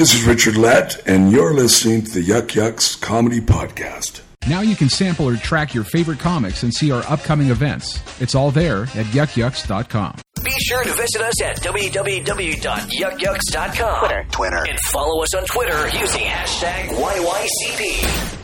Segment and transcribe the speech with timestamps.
[0.00, 4.22] This is Richard Lett, and you're listening to the Yuk Yuk's Comedy Podcast.
[4.48, 8.00] Now you can sample or track your favorite comics and see our upcoming events.
[8.18, 10.16] It's all there at yukyuks.com.
[10.42, 13.98] Be sure to visit us at www.yukyuks.com.
[13.98, 14.24] Twitter.
[14.30, 14.64] Twitter.
[14.70, 18.39] And follow us on Twitter using hashtag YYCP.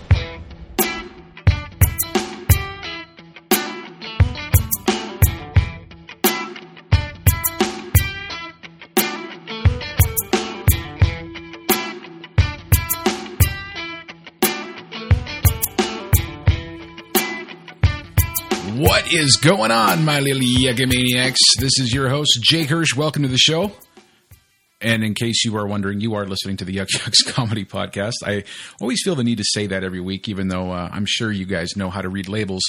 [19.08, 21.36] Is going on, my little Yuckamaniacs?
[21.60, 22.96] This is your host, Jake Hirsch.
[22.96, 23.70] Welcome to the show.
[24.80, 28.14] And in case you are wondering, you are listening to the Yuk Yuk's Comedy Podcast.
[28.24, 28.42] I
[28.80, 31.46] always feel the need to say that every week, even though uh, I'm sure you
[31.46, 32.62] guys know how to read labels.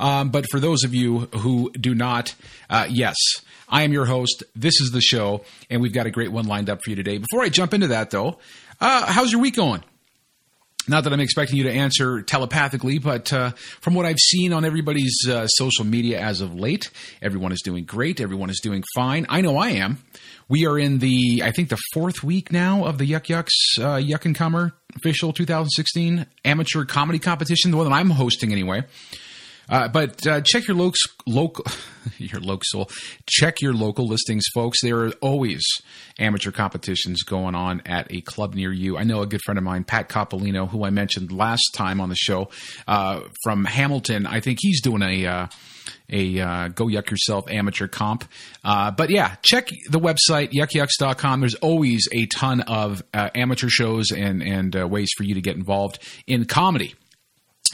[0.00, 2.34] Um, but for those of you who do not,
[2.68, 3.14] uh, yes,
[3.68, 4.42] I am your host.
[4.56, 7.18] This is the show, and we've got a great one lined up for you today.
[7.18, 8.38] Before I jump into that, though,
[8.80, 9.84] uh, how's your week going?
[10.88, 13.50] Not that I'm expecting you to answer telepathically, but uh,
[13.80, 17.84] from what I've seen on everybody's uh, social media as of late, everyone is doing
[17.84, 18.20] great.
[18.20, 19.26] Everyone is doing fine.
[19.28, 19.98] I know I am.
[20.48, 23.96] We are in the, I think, the fourth week now of the Yuk Yuk's uh,
[23.96, 28.84] Yuck and Comer official 2016 amateur comedy competition, the one that I'm hosting anyway.
[29.68, 31.64] Uh, but uh, check your local,
[32.18, 32.90] your local,
[33.26, 34.80] check your local listings, folks.
[34.82, 35.62] There are always
[36.18, 38.96] amateur competitions going on at a club near you.
[38.96, 42.08] I know a good friend of mine, Pat Coppolino, who I mentioned last time on
[42.08, 42.48] the show,
[42.86, 44.26] uh, from Hamilton.
[44.26, 45.46] I think he's doing a uh,
[46.10, 48.24] a uh, go yuck yourself amateur comp.
[48.64, 51.40] Uh, but yeah, check the website yukyuks.com.
[51.40, 55.40] There's always a ton of uh, amateur shows and and uh, ways for you to
[55.40, 56.94] get involved in comedy.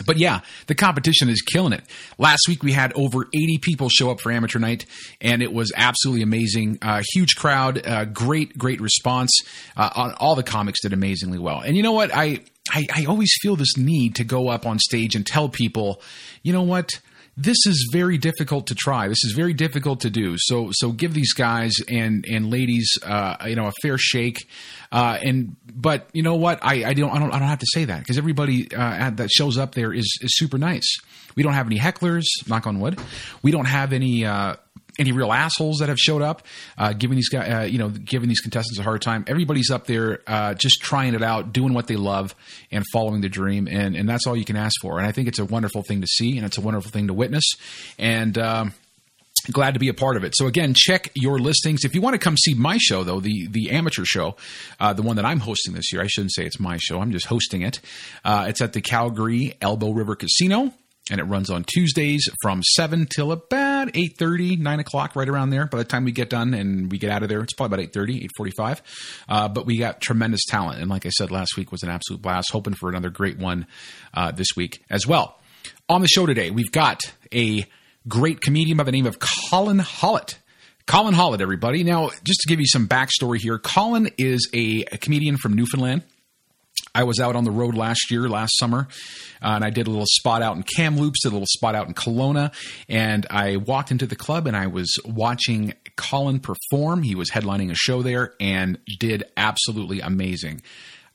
[0.06, 1.82] But yeah, the competition is killing it.
[2.18, 4.86] Last week we had over 80 people show up for amateur night,
[5.20, 6.78] and it was absolutely amazing.
[6.82, 9.30] Uh, huge crowd, uh, great, great response.
[9.76, 11.60] Uh, all the comics did amazingly well.
[11.60, 12.14] And you know what?
[12.14, 16.00] I, I, I always feel this need to go up on stage and tell people,
[16.42, 16.90] you know what?
[17.36, 19.08] This is very difficult to try.
[19.08, 20.36] This is very difficult to do.
[20.38, 24.48] So so give these guys and and ladies uh, you know a fair shake.
[24.92, 27.66] Uh, and but you know what I, I don't I don't I don't have to
[27.72, 30.98] say that because everybody uh, that shows up there is is super nice.
[31.34, 32.24] We don't have any hecklers.
[32.46, 33.00] Knock on wood.
[33.42, 34.56] We don't have any uh,
[34.98, 36.42] any real assholes that have showed up,
[36.78, 39.24] uh, giving these guys, uh, you know, giving these contestants a hard time.
[39.26, 42.34] Everybody's up there uh, just trying it out, doing what they love,
[42.70, 44.98] and following the dream, and and that's all you can ask for.
[44.98, 47.14] And I think it's a wonderful thing to see, and it's a wonderful thing to
[47.14, 47.44] witness,
[47.98, 48.36] and.
[48.38, 48.74] Um,
[49.52, 50.34] glad to be a part of it.
[50.34, 51.84] So again, check your listings.
[51.84, 54.36] If you want to come see my show, though the the amateur show,
[54.80, 57.00] uh, the one that I'm hosting this year, I shouldn't say it's my show.
[57.00, 57.80] I'm just hosting it.
[58.24, 60.72] Uh, it's at the Calgary Elbow River Casino
[61.10, 65.66] and it runs on Tuesdays from 7 till about 8.30, 9 o'clock, right around there.
[65.66, 67.92] By the time we get done and we get out of there, it's probably about
[67.92, 68.80] 8.30, 8.45.
[69.28, 70.80] Uh, but we got tremendous talent.
[70.80, 72.50] And like I said, last week was an absolute blast.
[72.52, 73.66] Hoping for another great one
[74.14, 75.38] uh, this week as well.
[75.88, 77.66] On the show today, we've got a
[78.08, 80.38] great comedian by the name of Colin Hollett.
[80.86, 81.82] Colin Hollett, everybody.
[81.82, 86.02] Now, just to give you some backstory here, Colin is a, a comedian from Newfoundland.
[86.94, 88.88] I was out on the road last year, last summer,
[89.42, 91.88] uh, and I did a little spot out in Kamloops, did a little spot out
[91.88, 92.54] in Kelowna,
[92.88, 97.02] and I walked into the club and I was watching Colin perform.
[97.02, 100.62] He was headlining a show there and did absolutely amazing.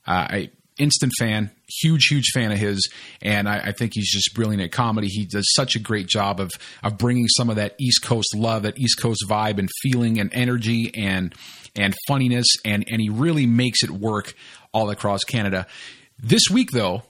[0.06, 1.50] Uh, I instant fan,
[1.82, 2.90] huge, huge fan of his,
[3.20, 5.08] and I, I, think he's just brilliant at comedy.
[5.08, 6.50] He does such a great job of
[6.82, 10.30] of bringing some of that East Coast love, that East Coast vibe, and feeling, and
[10.32, 11.34] energy, and
[11.76, 14.34] and funniness, and and he really makes it work
[14.72, 15.66] all across Canada.
[16.18, 17.02] This week, though,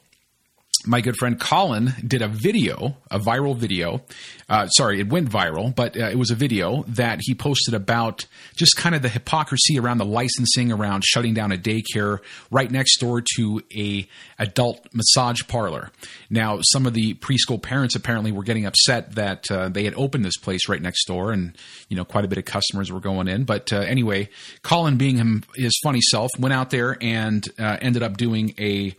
[0.87, 4.03] my good friend Colin did a video, a viral video.
[4.49, 8.27] Uh, sorry, it went viral, but uh, it was a video that he posted about
[8.57, 12.21] just kind of the hypocrisy around the licensing around shutting down a daycare
[12.51, 14.09] right next door to a
[14.39, 15.91] adult massage parlor.
[16.31, 20.25] Now, some of the preschool parents apparently were getting upset that uh, they had opened
[20.25, 21.57] this place right next door, and
[21.89, 23.45] you know quite a bit of customers were going in.
[23.45, 24.29] But uh, anyway,
[24.63, 28.95] Colin, being him his funny self, went out there and uh, ended up doing a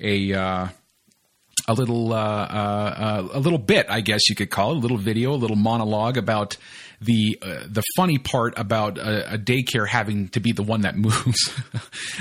[0.00, 0.68] a uh,
[1.68, 4.80] a little uh, uh, uh, a little bit, I guess you could call it, a
[4.80, 6.56] little video, a little monologue about
[7.00, 10.96] the uh, the funny part about a, a, daycare having to be the one that
[10.96, 11.54] moves,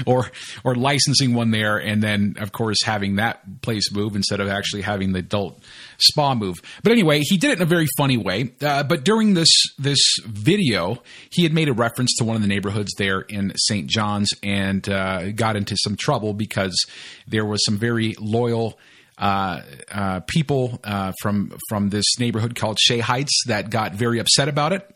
[0.05, 0.29] or
[0.63, 4.83] or licensing one there, and then of course having that place move instead of actually
[4.83, 5.59] having the adult
[5.97, 6.57] spa move.
[6.83, 8.51] But anyway, he did it in a very funny way.
[8.61, 9.49] Uh, but during this
[9.79, 11.01] this video,
[11.31, 13.87] he had made a reference to one of the neighborhoods there in St.
[13.87, 16.85] John's and uh, got into some trouble because
[17.27, 18.77] there was some very loyal
[20.27, 24.89] people uh, from from this neighborhood called Shea Heights that got very upset about it.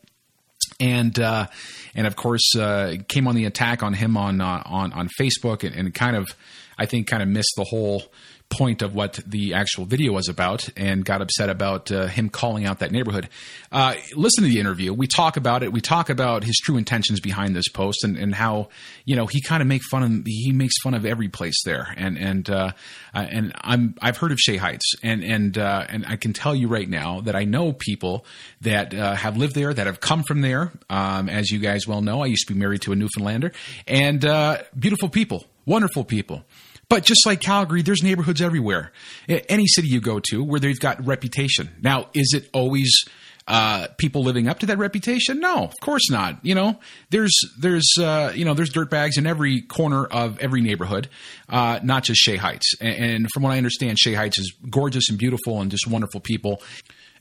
[0.80, 1.48] and uh,
[1.96, 5.64] and of course uh, came on the attack on him on uh, on on Facebook
[5.64, 6.30] and, and kind of
[6.78, 8.04] I think kind of missed the whole
[8.52, 12.66] point of what the actual video was about and got upset about uh, him calling
[12.66, 13.30] out that neighborhood.
[13.72, 14.94] Uh, listen to the interview.
[14.94, 15.72] We talk about it.
[15.72, 18.70] We talk about his true intentions behind this post and, and how
[19.06, 21.94] you know he kind of make fun of he makes fun of every place there.
[21.98, 22.72] And and uh,
[23.14, 26.68] and I'm I've heard of Shea Heights and and uh, and I can tell you
[26.68, 28.26] right now that I know people
[28.62, 30.72] that uh, have lived there that have come from there.
[30.90, 33.54] Um, as you guys well know, I used to be married to a Newfoundlander
[33.88, 36.44] and uh, beautiful people, wonderful people.
[36.92, 38.92] But just like Calgary, there's neighborhoods everywhere.
[39.30, 41.70] Any city you go to where they've got reputation.
[41.82, 43.06] Now, is it always
[43.48, 45.40] uh, people living up to that reputation?
[45.40, 46.44] No, of course not.
[46.44, 50.60] You know, there's there's uh, you know there's dirt bags in every corner of every
[50.60, 51.08] neighborhood,
[51.48, 52.76] uh, not just Shea Heights.
[52.82, 56.20] And, and from what I understand, Shea Heights is gorgeous and beautiful and just wonderful
[56.20, 56.62] people.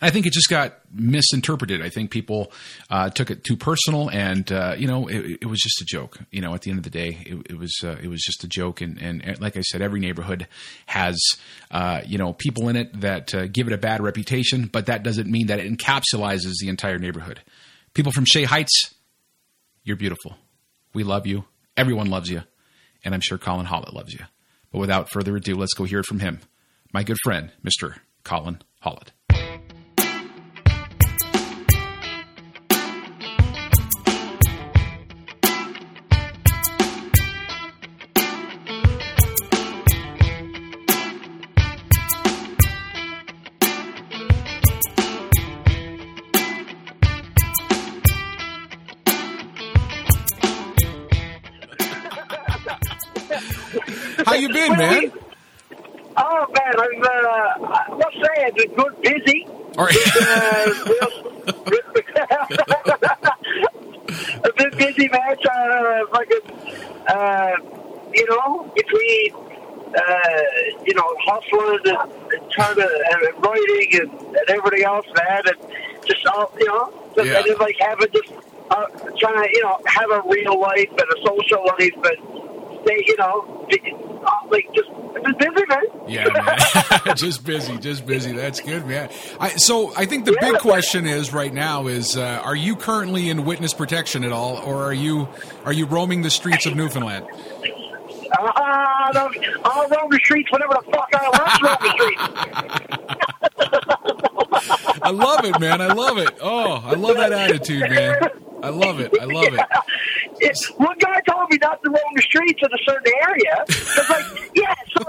[0.02, 1.82] I think it just got misinterpreted.
[1.82, 2.52] I think people
[2.88, 6.18] uh, took it too personal, and uh, you know, it, it, was just a joke.
[6.30, 8.42] You know, at the end of the day, it, it was uh, it was just
[8.42, 8.80] a joke.
[8.80, 10.46] And, and, and, like I said, every neighborhood
[10.86, 11.18] has
[11.70, 15.02] uh, you know people in it that uh, give it a bad reputation, but that
[15.02, 17.40] doesn't mean that it encapsulizes the entire neighborhood.
[17.92, 18.94] People from Shea Heights,
[19.84, 20.36] you're beautiful.
[20.94, 21.44] We love you.
[21.76, 22.42] Everyone loves you,
[23.04, 24.24] and I'm sure Colin Hollett loves you.
[24.72, 26.40] But without further ado, let's go hear it from him,
[26.92, 27.96] my good friend, Mr.
[28.24, 29.12] Colin Hollett.
[75.06, 77.36] Everything and just all you know, just, Yeah.
[77.38, 78.32] and then like having just
[78.70, 78.86] uh,
[79.18, 83.16] trying to you know have a real life and a social life and stay, you
[83.18, 83.94] know, be-
[84.24, 84.88] uh, like just
[85.24, 85.82] just busy, man.
[86.08, 86.58] Yeah, man.
[87.16, 88.32] just busy, just busy.
[88.32, 89.10] That's good, man.
[89.38, 90.52] I, so I think the Yeah.
[90.52, 94.56] big question is right now is: uh, Are you currently in witness protection at all,
[94.58, 95.28] or are you
[95.64, 97.26] are you roaming the streets of Newfoundland?
[98.38, 99.30] Uh, I'll,
[99.64, 101.90] I'll roam the streets whenever the fuck I want to roam the
[103.66, 103.86] streets.
[105.02, 105.80] I love it, man.
[105.80, 106.38] I love it.
[106.40, 108.16] Oh, I love that attitude, man.
[108.62, 109.12] I love it.
[109.20, 110.58] I love it.
[110.76, 113.64] One guy told me not to roam the streets of a certain area.
[113.68, 115.04] It's like, yeah, so,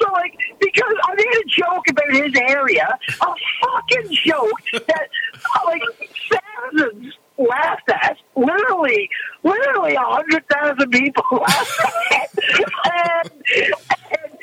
[0.00, 5.60] so like, because I made a joke about his area, a fucking joke that, uh,
[5.66, 5.82] like,
[6.30, 8.16] thousands laughed at.
[8.36, 9.08] Literally,
[9.42, 11.80] literally a hundred thousand people laughed
[12.12, 12.30] at.
[12.84, 14.34] And, and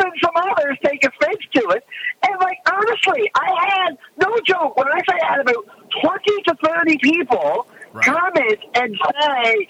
[0.00, 1.84] then some others take offense to it.
[2.26, 3.97] And like honestly, I had
[4.48, 5.64] joke when I say I had about
[6.00, 8.04] twenty to thirty people Right.
[8.04, 9.66] comment and say,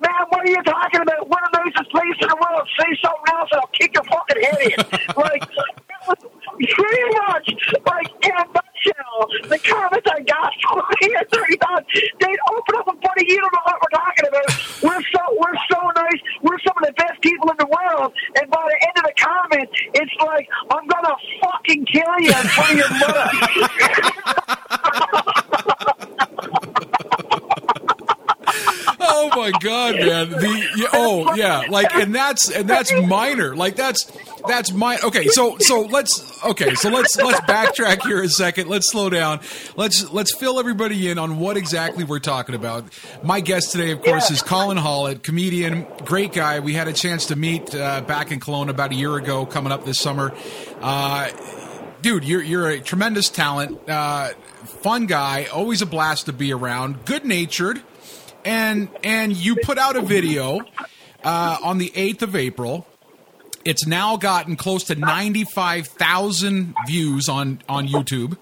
[0.00, 1.28] "Man, what are you talking about?
[1.28, 2.68] We're the nicest place in the world.
[2.78, 5.42] Say something else, and I'll kick your fucking head in." like
[6.06, 6.18] was
[6.70, 7.50] pretty much
[7.86, 11.86] like in a nutshell the comments I got from here thirty times.
[12.20, 12.85] They'd open up
[13.16, 14.46] and you don't know what we're talking about.
[14.82, 16.20] We're so we're so nice.
[16.42, 18.12] We're some of the best people in the world.
[18.40, 22.70] And by the end of the comment, it's like I'm gonna fucking kill you of
[22.76, 23.30] your mother.
[29.18, 30.28] Oh my god, man!
[30.28, 33.56] The oh yeah, like and that's and that's minor.
[33.56, 34.04] Like that's
[34.46, 35.28] that's my okay.
[35.28, 36.74] So so let's okay.
[36.74, 38.68] So let's let's backtrack here a second.
[38.68, 39.40] Let's slow down.
[39.74, 42.84] Let's let's fill everybody in on what exactly we're talking about.
[43.22, 46.60] My guest today, of course, is Colin Hollett, comedian, great guy.
[46.60, 49.72] We had a chance to meet uh, back in Kelowna about a year ago, coming
[49.72, 50.34] up this summer.
[50.82, 51.30] Uh,
[52.02, 54.28] dude, you're you're a tremendous talent, uh,
[54.64, 57.80] fun guy, always a blast to be around, good natured,
[58.46, 60.60] and and you put out a video
[61.24, 62.86] uh, on the eighth of April.
[63.64, 68.38] It's now gotten close to ninety five thousand views on on YouTube,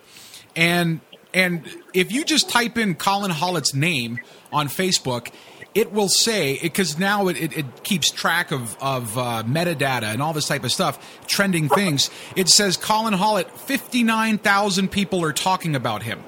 [0.55, 1.01] and
[1.33, 4.21] and if you just type in Colin Hollett's name
[4.53, 5.33] on Facebook.
[5.75, 10.23] It will say because now it, it, it keeps track of of uh, metadata and
[10.23, 12.11] all this type of stuff, trending things.
[12.37, 16.23] It says Colin Hollett, fifty nine thousand people are talking about him.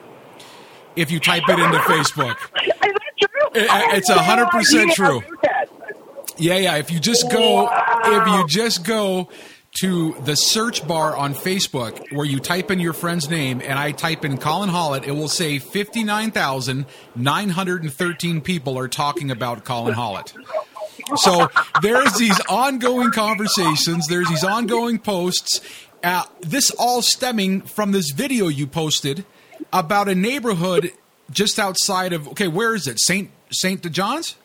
[0.97, 2.38] If you type it into Facebook?
[3.56, 5.22] It- it's no 100% true.
[6.38, 6.76] Yeah, yeah.
[6.76, 8.00] If you just go, Wow.
[8.04, 9.28] if you just go
[9.80, 13.92] to the search bar on Facebook where you type in your friend's name and I
[13.92, 15.58] type in Colin Hollett, it will say
[17.16, 20.32] 59,913 people are talking about Colin Hollett.
[21.16, 21.48] So
[21.82, 25.60] there's these ongoing conversations, there's these ongoing posts.
[26.02, 29.25] Uh, this all stemming from this video you posted
[29.72, 30.92] about a neighborhood
[31.30, 32.98] just outside of okay, where is it?
[33.00, 34.36] Saint Saint John's?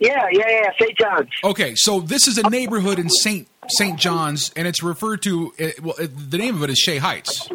[0.00, 0.70] Yeah, yeah, yeah.
[0.78, 0.98] St.
[0.98, 1.30] John's.
[1.44, 5.52] Okay, so this is a neighborhood in Saint Saint John's, and it's referred to.
[5.60, 7.48] uh, Well, uh, the name of it is Shea Heights.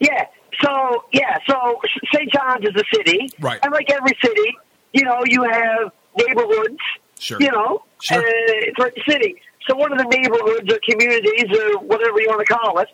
[0.00, 0.26] Yeah.
[0.62, 1.38] So yeah.
[1.48, 1.80] So
[2.14, 2.32] St.
[2.32, 3.58] John's is a city, Right.
[3.62, 4.56] And like every city,
[4.92, 6.78] you know, you have neighborhoods.
[7.18, 7.38] Sure.
[7.40, 8.18] You know, Sure.
[8.18, 9.36] uh, it's like the city.
[9.68, 12.88] So one of the neighborhoods or communities or whatever you want to call it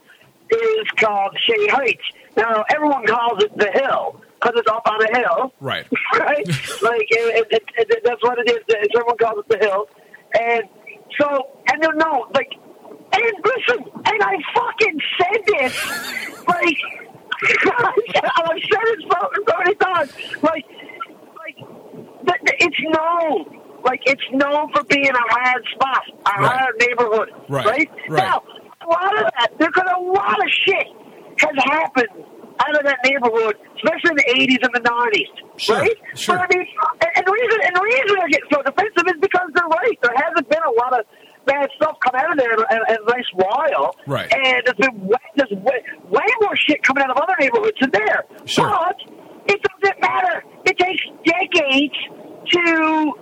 [0.50, 2.02] is called Shea Heights.
[2.37, 5.53] Now everyone calls it the Hill because it's off on a hill.
[5.61, 5.87] Right.
[6.19, 6.47] right?
[6.83, 8.59] like it, it, it, that's what it is.
[8.95, 9.89] Everyone calls it the hill,
[10.39, 10.63] and
[11.19, 15.87] so and then no, like, and listen, and I fucking said this,
[16.47, 16.77] like,
[17.73, 20.65] I've said it so, many times, like,
[22.27, 23.61] like it's known.
[23.85, 26.59] Like it's known for being a hard spot, a Right.
[26.59, 27.67] hard neighborhood, Right.
[27.67, 27.91] right?
[28.09, 28.23] Right.
[28.25, 28.43] Now,
[28.81, 30.87] a lot of that, there's been a lot of shit
[31.41, 32.25] has happened
[32.61, 35.96] out of that neighborhood, especially in the 80s and the 90s, Sure, right?
[36.14, 36.37] sure.
[36.37, 36.66] But I mean,
[37.02, 39.99] and, and the reason and the reason they're getting so defensive is because they're right.
[40.02, 41.06] There hasn't been a lot of
[41.46, 44.32] bad stuff come out of there in, in, in a nice while, Right.
[44.32, 47.90] And there's been way, there's way, way more shit coming out of other neighborhoods than
[47.92, 48.25] there.
[48.46, 48.68] Sure.
[48.70, 48.96] But
[49.46, 50.42] it doesn't matter.
[50.64, 51.94] It takes decades
[52.52, 53.12] to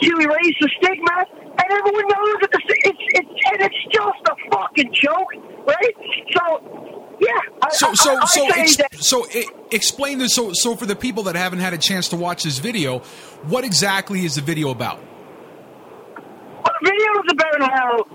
[0.00, 4.34] to erase the stigma, and everyone knows that the, it's it's and it's just a
[4.50, 5.32] fucking joke,
[5.66, 5.94] right?
[6.36, 7.28] So, yeah.
[7.62, 9.26] I, So so I, I so say ex- that- so
[9.70, 10.34] explain this.
[10.34, 13.00] So so for the people that haven't had a chance to watch this video,
[13.44, 14.98] what exactly is the video about?
[14.98, 18.06] Well, the video is about how.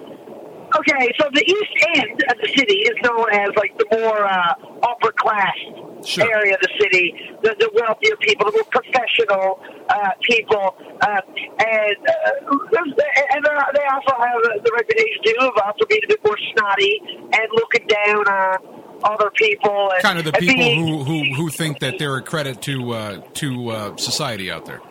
[0.79, 4.53] Okay, so the east end of the city is known as like the more uh,
[4.83, 5.55] upper class
[6.03, 6.27] Sure.
[6.35, 11.21] area of the city, the, the wealthier people, the more professional uh, people, uh,
[11.63, 16.37] and uh, and they also have the reputation too of also being a bit more
[16.53, 16.99] snotty
[17.31, 18.57] and looking down on
[19.03, 19.89] other people.
[19.93, 22.91] And, Kind of the people being- who, who who think that they're a credit to
[22.91, 24.81] uh, to uh, society out there.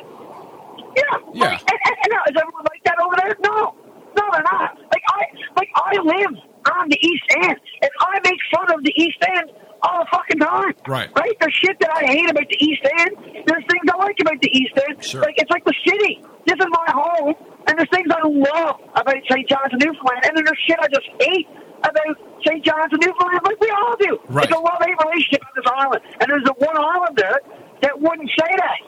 [0.96, 1.02] Yeah.
[1.34, 1.44] Yeah.
[1.50, 3.36] Like, and, and, and is everyone like that over there?
[3.42, 3.74] No.
[4.16, 4.78] No, they're not.
[4.78, 5.20] Like I,
[5.56, 6.38] like I live
[6.72, 9.50] on the East End, and I make fun of the East End
[9.82, 10.72] all the fucking time.
[10.86, 11.10] Right.
[11.18, 11.34] Right.
[11.40, 13.10] There's shit that I hate about the East End.
[13.44, 15.02] There's things I like about the East End.
[15.02, 15.20] Sure.
[15.22, 16.22] Like it's like the city.
[16.46, 17.34] This is my home,
[17.66, 19.48] and there's things I love about St.
[19.48, 21.48] John's and Newfoundland, and then there's shit I just hate
[21.82, 22.16] about
[22.46, 22.64] St.
[22.64, 24.18] John's and Newfoundland, like we all do.
[24.28, 24.44] Right.
[24.44, 27.40] It's a love hate relationship on this island, and there's the one islander
[27.82, 28.78] that wouldn't say that.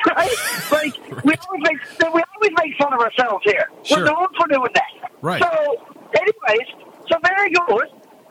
[0.06, 0.32] Right?
[0.72, 3.68] Like we always make we always make fun of ourselves here.
[3.82, 3.98] Sure.
[3.98, 5.10] We're known for doing that.
[5.20, 5.42] Right.
[5.42, 5.76] So,
[6.16, 6.68] anyways,
[7.10, 7.86] so very good.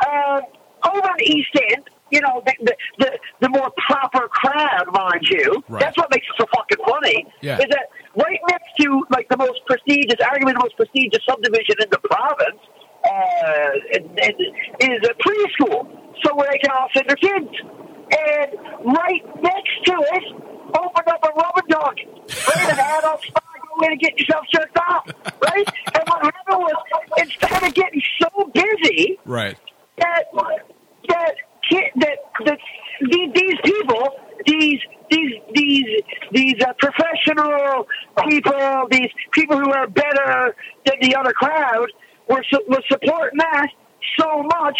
[0.08, 0.42] Um,
[0.86, 5.28] over on the East End, you know, the the, the, the more proper crowd, mind
[5.30, 5.62] you.
[5.68, 5.82] Right.
[5.82, 7.28] That's what makes it so fucking funny.
[7.42, 7.58] Yeah.
[7.60, 11.90] Is that right next to like the most prestigious, arguably the most prestigious subdivision in
[11.92, 12.60] the province,
[13.06, 13.70] uh,
[14.80, 15.88] is a preschool,
[16.24, 17.50] so where they can all send their kids.
[18.12, 18.52] And
[18.86, 20.24] right next to it,
[20.78, 21.96] open up a rubber dog,
[22.48, 22.70] right?
[22.70, 23.44] An adult spot,
[23.78, 25.06] go in and get yourself jerked off,
[25.42, 25.68] right?
[25.94, 26.74] And what happened was,
[27.18, 29.58] instead of getting so busy Right.
[30.00, 30.26] that
[31.08, 31.36] that
[32.00, 32.58] that that
[33.10, 34.10] these, these people,
[34.46, 34.80] these
[35.12, 35.86] these these
[36.32, 37.86] these uh, professional
[38.28, 41.88] people, these people who are better than the other crowd,
[42.30, 43.68] were were supporting that
[44.18, 44.80] so much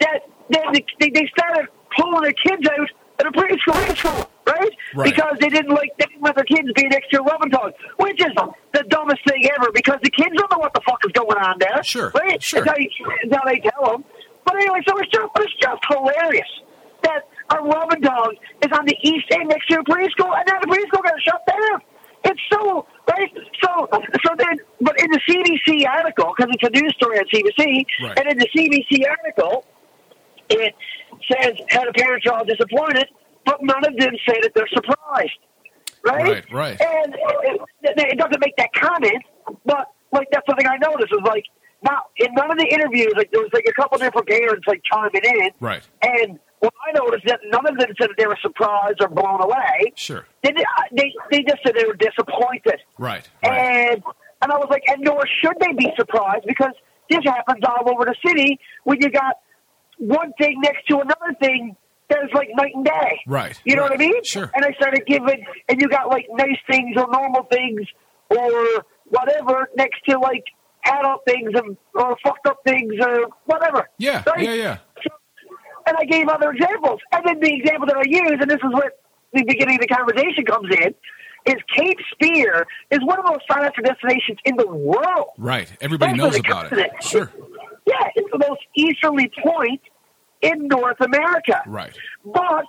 [0.00, 0.20] that
[0.50, 0.62] then
[1.00, 2.88] they, they started pulling their kids out
[3.20, 4.70] at a preschool, preschool, right?
[4.94, 5.14] Right.
[5.14, 7.72] Because they didn't like they didn't let their kids be next to a rubbing dog,
[7.98, 8.32] which is
[8.72, 9.70] the dumbest thing ever.
[9.72, 12.42] Because the kids don't know what the fuck is going on there, Sure, right?
[12.42, 12.64] sure.
[12.64, 12.90] That's how, you,
[13.30, 14.04] that's how they tell them.
[14.44, 16.48] But anyway, so it's just, it's just hilarious
[17.02, 20.58] that a rubbing dog is on the east end next to a preschool, and now
[20.60, 21.80] the preschool got shut down.
[22.24, 23.30] It's so right.
[23.62, 23.88] So,
[24.24, 28.18] so then, but in the CBC article, because it's a news story on CBC, Right.
[28.18, 29.64] and in the CBC article,
[30.50, 30.74] it
[31.32, 33.06] says how the parents are all disappointed,
[33.46, 35.38] but none of them say that they're surprised.
[36.04, 36.22] Right?
[36.22, 36.80] Right, right.
[36.80, 39.22] And it, it, doesn't make that comment,
[39.64, 41.44] but like that's something I noticed is like
[41.82, 44.82] now in none of the interviews, like there was like a couple different parents like
[44.84, 45.82] chiming in, Right.
[46.02, 49.40] and what I noticed that none of them said that they were surprised or blown
[49.42, 49.92] away.
[49.96, 50.26] Sure.
[50.42, 50.52] They
[50.92, 52.80] they they just said they were disappointed.
[52.98, 53.28] Right.
[53.42, 53.92] Right.
[53.92, 54.02] And
[54.44, 56.74] and I was like, and nor should they be surprised because
[57.10, 59.36] this happens all over the city when you got
[59.98, 61.74] one thing next to another thing
[62.08, 63.20] that's like night and day.
[63.26, 63.92] Right, You know right.
[63.92, 64.22] what I mean?
[64.24, 64.50] Sure.
[64.54, 67.80] And I started giving, and you got like nice things or normal things
[68.30, 70.44] or whatever next to like
[70.86, 73.88] adult things and, or fucked up things or whatever.
[73.98, 74.44] Yeah, Right?
[74.44, 74.78] yeah, yeah.
[75.02, 75.10] So,
[75.86, 77.00] and I gave other examples.
[77.12, 78.92] And then the example that I use, and this is where
[79.32, 80.94] the beginning of the conversation comes in,
[81.46, 85.28] is Cape Spear is one of the most sought after destinations in the world.
[85.38, 85.70] Right.
[85.80, 86.70] Everybody knows about it.
[86.70, 87.30] continent- Sure.
[87.86, 89.80] Yeah, it's the most easterly point
[90.40, 91.62] in North America.
[91.66, 91.94] Right.
[92.24, 92.64] But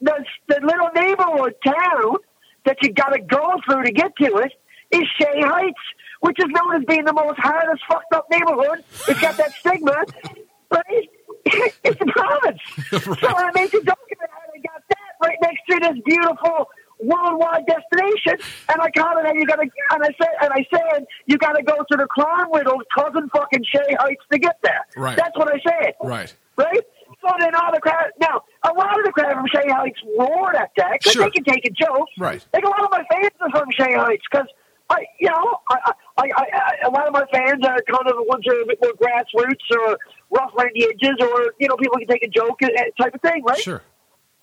[0.00, 2.16] the, the little neighborhood town
[2.64, 4.52] that you got to go through to get to it
[4.90, 5.78] is Shea Heights,
[6.20, 8.82] which is known as being the most hardest fucked up neighborhood.
[9.08, 10.04] It's got that stigma,
[10.68, 10.84] but
[11.44, 12.60] it's, it's a province.
[13.20, 13.96] So I made the about
[14.30, 16.68] how they got that right next to this beautiful
[17.00, 18.38] worldwide destination,
[18.68, 18.90] and I.
[18.96, 21.96] And you got to, and I said, and I said, you got to go to
[21.96, 24.80] the Clown Widows, cousin fucking Shea Heights to get there.
[24.96, 25.16] Right.
[25.16, 26.34] That's what I said Right.
[26.56, 26.80] right?
[27.22, 28.10] So then all the crowd.
[28.20, 31.24] Now, a lot of the crowd from Shea Heights roared at that because Sure.
[31.24, 32.08] they can take a joke.
[32.18, 32.44] Right.
[32.52, 34.46] Like a lot of my fans are from Shea Heights because.
[34.88, 38.22] I, you know, I, I, I, a lot of my fans are kind of the
[38.22, 39.98] ones who are a bit more grassroots or
[40.30, 43.20] rough around the edges, or you know, people can take a joke uh, type of
[43.20, 43.58] thing, right?
[43.58, 43.82] Sure.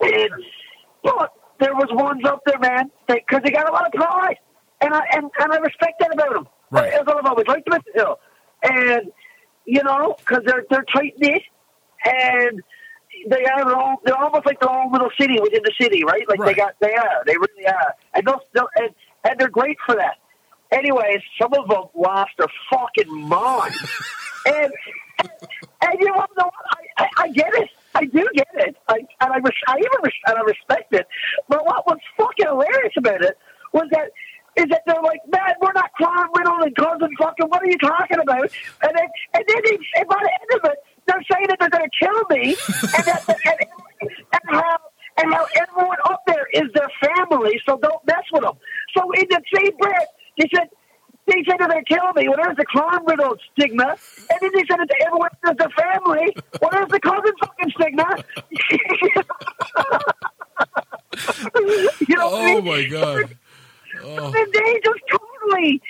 [0.02, 0.28] And,
[1.02, 4.36] but there was ones up there, man, because they got a lot of pride,
[4.80, 6.48] and I and, and I respect that about them.
[6.70, 6.92] Right.
[6.92, 8.18] As I've always liked the hill,
[8.62, 9.12] and
[9.64, 11.42] you know, because they're they're tight knit,
[12.04, 12.62] and
[13.28, 16.28] they are their own, they're almost like their own little city within the city, right?
[16.28, 16.54] Like Right.
[16.54, 18.40] they got they are, they really are, and those
[18.76, 18.90] and
[19.24, 20.16] and they're great for that.
[20.72, 23.74] Anyways, some of them lost their fucking mind,
[24.46, 24.72] and
[25.20, 26.30] and you know what?
[26.38, 26.48] I,
[26.98, 27.70] I, I get it.
[27.94, 28.76] I do get it.
[28.88, 31.06] I, and I, res- I even res- and I respect it.
[31.48, 33.38] But what was fucking hilarious about it
[33.72, 34.10] was that
[34.56, 37.46] is that they're like, man, we're not Clown Riddle and cousin fucking.
[37.48, 38.50] What are you talking about?
[38.82, 41.70] And then and then they, and by the end of it, they're saying that they're
[41.70, 42.56] going to kill me,
[42.96, 44.76] and that and, and how
[45.18, 48.54] and how everyone up there is their family, so don't mess with them.
[48.96, 50.08] So in the same breath,
[50.38, 50.68] they said.
[51.26, 52.28] They said they're going to kill me.
[52.28, 53.96] Well, there's the clown riddle stigma.
[54.30, 56.36] And then they said it to everyone as the family.
[56.60, 58.24] Well, there's the cousin fucking stigma.
[62.08, 62.64] you know what I Oh mean?
[62.64, 63.36] my god.
[64.02, 64.26] Oh.
[64.26, 65.80] And they just totally,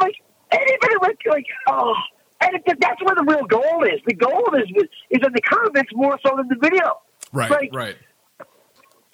[0.00, 0.14] like,
[0.50, 1.94] anybody like, like, oh.
[2.40, 4.00] And it, that's where the real goal is.
[4.06, 4.68] The goal is
[5.10, 6.98] is in the comments more so than the video.
[7.32, 7.50] Right.
[7.50, 7.96] Like, right.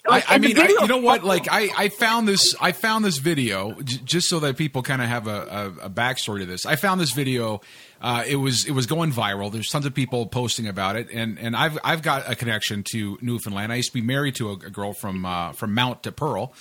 [0.07, 1.23] I, I mean, I, you know what?
[1.23, 2.55] Like, I, I found this.
[2.59, 5.89] I found this video j- just so that people kind of have a, a, a
[5.89, 6.65] backstory to this.
[6.65, 7.61] I found this video.
[8.01, 9.51] Uh, it was it was going viral.
[9.51, 13.17] There's tons of people posting about it, and and I've I've got a connection to
[13.21, 13.73] Newfoundland.
[13.73, 16.53] I used to be married to a, a girl from uh, from Mount to Pearl.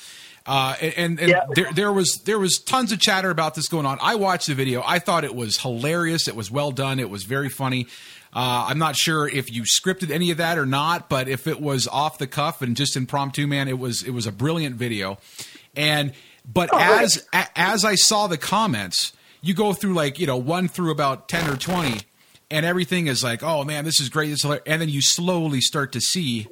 [0.49, 1.45] Uh, and and Yeah.
[1.55, 3.99] there, there was there was tons of chatter about this going on.
[4.01, 4.83] I watched the video.
[4.85, 6.27] I thought it was hilarious.
[6.27, 6.99] It was well done.
[6.99, 7.87] It was very funny.
[8.33, 11.61] Uh, I'm not sure if you scripted any of that or not, but if it
[11.61, 15.19] was off the cuff and just impromptu, man, it was it was a brilliant video.
[15.77, 16.13] And
[16.51, 17.03] but right.
[17.03, 20.93] as a, as I saw the comments, you go through like you know one through
[20.93, 22.01] about ten or twenty,
[22.51, 25.61] and everything is like, oh man, this is great, this is and then you slowly
[25.61, 26.49] start to see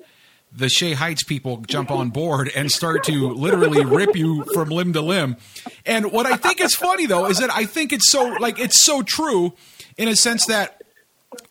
[0.57, 4.93] the Shea Heights people jump on board and start to literally rip you from limb
[4.95, 5.37] to limb.
[5.85, 8.85] And what I think is funny though is that I think it's so like it's
[8.85, 9.55] so true
[9.97, 10.83] in a sense that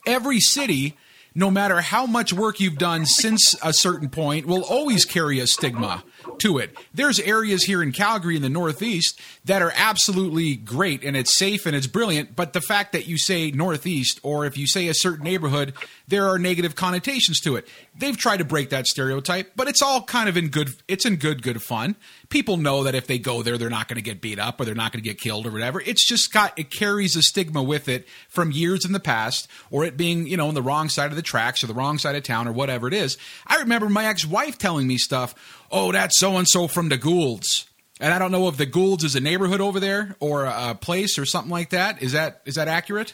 [0.05, 0.95] every city
[1.35, 5.45] no matter how much work you've done since a certain point will always carry a
[5.45, 6.01] stigma
[6.39, 6.75] to it.
[6.93, 11.65] There's areas here in Calgary in the Northeast that are absolutely great and it's safe
[11.65, 14.93] and it's brilliant, but the fact that you say Northeast or if you say a
[14.93, 15.73] certain neighborhood,
[16.07, 17.67] there are negative connotations to it.
[17.97, 21.15] They've tried to break that stereotype, but it's all kind of in good it's in
[21.15, 21.95] good good fun.
[22.29, 24.65] People know that if they go there they're not going to get beat up or
[24.65, 25.81] they're not going to get killed or whatever.
[25.81, 29.83] It's just got it carries a stigma with it from years in the past or
[29.85, 32.15] it being, you know, on the wrong side of the tracks or the wrong side
[32.15, 33.17] of town or whatever it is.
[33.47, 35.33] I remember my ex-wife telling me stuff,
[35.71, 37.65] "Oh, that's so and so from the Goulds."
[37.99, 41.17] And I don't know if the Goulds is a neighborhood over there or a place
[41.17, 42.01] or something like that.
[42.01, 43.13] Is that is that accurate?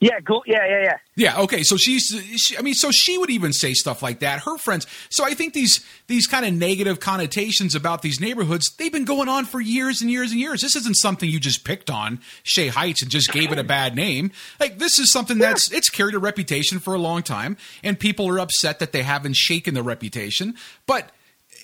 [0.00, 0.42] Yeah, cool.
[0.46, 0.96] Yeah, yeah, yeah.
[1.16, 1.40] Yeah.
[1.42, 1.62] Okay.
[1.62, 2.14] So she's.
[2.36, 4.40] She, I mean, so she would even say stuff like that.
[4.40, 4.86] Her friends.
[5.08, 9.28] So I think these these kind of negative connotations about these neighborhoods they've been going
[9.28, 10.60] on for years and years and years.
[10.60, 13.96] This isn't something you just picked on Shea Heights and just gave it a bad
[13.96, 14.32] name.
[14.60, 18.28] Like this is something that's it's carried a reputation for a long time, and people
[18.28, 20.56] are upset that they haven't shaken the reputation.
[20.86, 21.10] But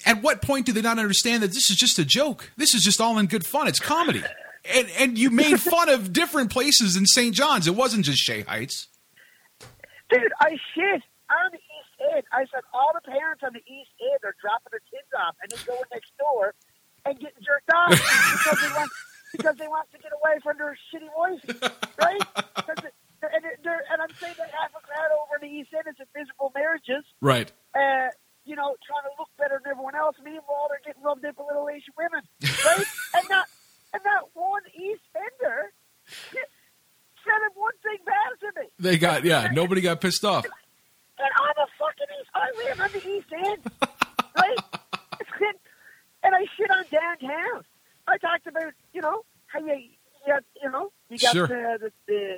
[0.06, 2.50] at what point do they not understand that this is just a joke?
[2.56, 3.68] This is just all in good fun.
[3.68, 4.22] It's comedy.
[4.64, 7.34] And, and you made fun of different places in St.
[7.34, 7.66] John's.
[7.66, 8.88] It wasn't just Shea Heights.
[10.10, 12.22] Dude, I shit on the East End.
[12.32, 15.50] I said all the parents on the East End are dropping their kids off and
[15.50, 16.54] then going next door
[17.06, 17.90] and getting jerked off
[18.44, 18.90] because they want
[19.32, 21.40] because they want to get away from their shitty wife,
[21.96, 22.20] right?
[22.68, 26.06] and, and I'm saying that half a crowd over in the East End is in
[26.14, 27.48] miserable marriages, Right.
[27.74, 28.12] uh,
[28.44, 30.16] you know, trying to look better than everyone else.
[30.22, 32.84] Meanwhile, they're getting rubbed in by little Asian women, right?
[33.16, 33.46] and not
[33.96, 35.72] and not one East Ender
[38.82, 39.48] They got yeah.
[39.52, 40.44] Nobody got pissed off.
[40.44, 40.52] and
[41.36, 42.30] I'm a fucking East.
[42.34, 43.62] I live on the East End,
[44.36, 44.58] right?
[46.24, 47.64] and I shit on downtown.
[48.08, 49.74] I talked about, you know, how you,
[50.26, 51.46] you, you know, you got Sure.
[51.46, 52.36] the, the, the,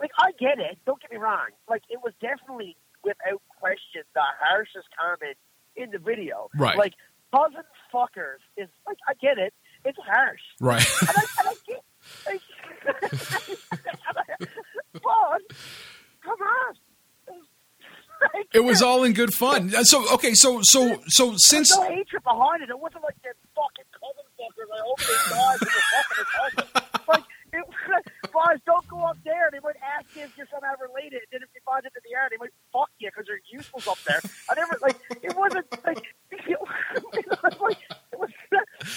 [0.00, 0.78] like, I get it.
[0.86, 1.48] Don't get me wrong.
[1.68, 5.36] Like, it was definitely, without question, the harshest comment
[5.76, 6.48] in the video.
[6.56, 6.76] Right.
[6.78, 6.94] Like,
[7.34, 9.52] cousin fuckers is, like, I get it.
[9.84, 10.40] It's harsh.
[10.60, 10.86] Right.
[11.02, 11.82] And I, and I get,
[12.26, 12.40] like,
[14.92, 15.56] but,
[16.24, 16.74] come on.
[18.34, 19.74] Like, It was all in good fun.
[19.74, 22.70] Uh, So okay, so so so since There's no hatred behind it.
[22.70, 24.68] It wasn't like that fucking cousin fuckers.
[24.72, 26.66] I hope they die for the fucking cousin.
[27.08, 27.64] Like, it,
[28.32, 29.50] guys, don't go up there.
[29.52, 31.20] They might ask you if you're somehow related.
[31.30, 33.86] Then if you find it in the air, they might fuck you because they're useless
[33.86, 34.20] up there.
[34.48, 34.96] I never like.
[35.22, 36.00] It wasn't like.
[36.32, 37.80] It was like
[38.12, 38.32] it was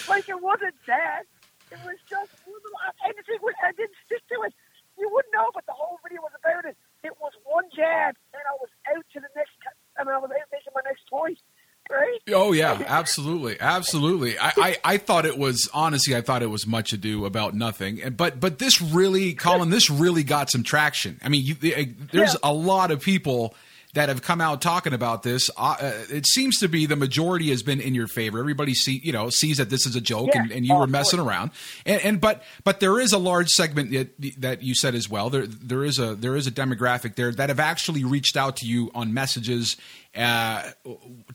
[0.07, 1.23] like it wasn't that.
[1.71, 2.31] It was just.
[2.47, 4.53] And the thing was, I didn't stick to it.
[4.97, 6.77] You wouldn't know, but the whole video was about it.
[7.03, 9.51] It was one jab, and I was out to the next.
[9.97, 11.41] And I was out making my next choice.
[11.89, 12.19] Right?
[12.33, 14.37] Oh yeah, absolutely, absolutely.
[14.39, 18.01] I, I, I thought it was honestly, I thought it was much ado about nothing.
[18.01, 21.19] And but but this really, Colin, this really got some traction.
[21.23, 22.39] I mean, you, eh, there's Yeah.
[22.43, 23.53] a lot of people
[23.93, 25.49] that have come out talking about this.
[25.55, 28.39] Uh, uh, it seems to be the majority has been in your favor.
[28.39, 30.41] Everybody see you know sees that this is a joke, Yeah.
[30.41, 31.51] and, and you Oh, were messing around.
[31.85, 35.29] And, and but but there is a large segment that, that you said as well.
[35.29, 38.65] There there is a there is a demographic there that have actually reached out to
[38.65, 39.77] you on messages.
[40.13, 40.63] Uh,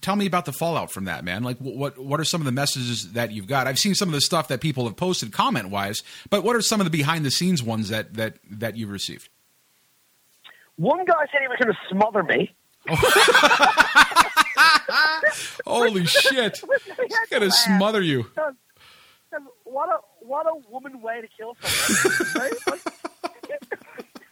[0.01, 1.43] tell me about the fallout from that, man.
[1.43, 3.67] Like, what what are some of the messages that you've got?
[3.67, 6.63] I've seen some of the stuff that people have posted comment wise, but what are
[6.63, 9.29] some of the behind the scenes ones that that that you've received?
[10.77, 12.55] One guy said he was going to smother me.
[15.67, 16.63] Holy shit!
[16.97, 18.27] He's gonna smother you.
[19.65, 22.51] What a what a woman way to kill someone.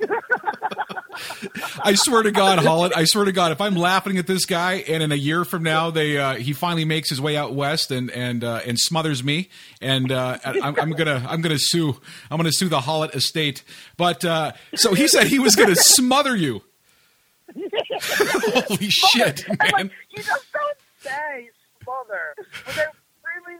[1.82, 2.94] I swear to God, Holland.
[2.94, 5.62] I swear to God, if I'm laughing at this guy, and in a year from
[5.62, 9.22] now, they uh, he finally makes his way out west and and uh, and smothers
[9.22, 9.48] me,
[9.80, 11.96] and uh, I'm, I'm gonna I'm gonna sue
[12.30, 13.62] I'm gonna sue the Hollett estate.
[13.96, 16.62] But uh, so he said he was gonna smother you.
[17.56, 19.58] Holy shit, man!
[19.72, 21.50] like, you just don't say
[21.82, 22.34] smother
[22.66, 23.58] without really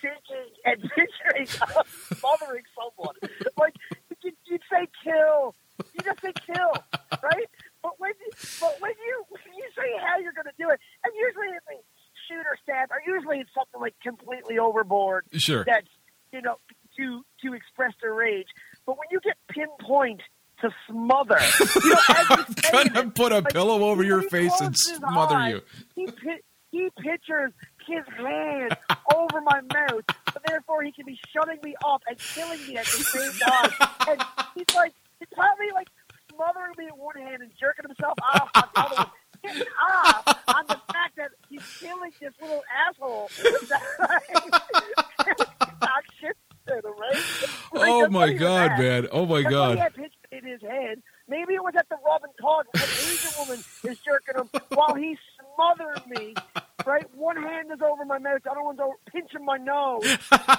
[0.00, 1.86] thinking and picturing of
[2.18, 3.14] smothering someone.
[3.58, 3.74] Like
[4.22, 5.54] you, you'd say kill.
[5.94, 6.72] You just say kill,
[7.22, 7.48] right?
[7.82, 10.80] But when you, but when you when you say how you're going to do it,
[11.04, 11.76] and usually it's a
[12.28, 15.24] shoot or stab, or usually it's something like completely overboard.
[15.32, 15.64] Sure.
[15.64, 15.86] That's
[16.32, 16.56] you know
[16.96, 18.48] to to express their rage.
[18.86, 20.22] But when you get pinpoint
[20.62, 21.38] to smother,
[21.84, 25.52] you know, say Gonna put a like, pillow over your face and smother eyes.
[25.54, 25.62] you.
[25.94, 27.52] He pi- he pictures
[27.86, 28.76] his hand
[29.14, 32.84] over my mouth, so therefore he can be shutting me up and killing me at
[32.86, 33.70] the same time.
[34.08, 34.22] And
[34.54, 35.88] he's like, he's probably like
[36.32, 39.10] smothering me in one hand and jerking himself off on the other one.
[39.44, 43.30] Getting off on the fact that he's killing this little asshole.
[45.80, 47.22] Talk shit to right?
[47.74, 49.06] Oh my God, man!
[49.12, 49.74] Oh my God!
[49.74, 51.02] he had pictured in his head.
[51.28, 54.94] Maybe it was at the Robin Todd when an Asian woman is jerking him while
[54.94, 55.18] he's
[55.54, 56.34] smothering me.
[56.84, 60.18] Right, one hand is over my mouth, the other one's over pinching my nose.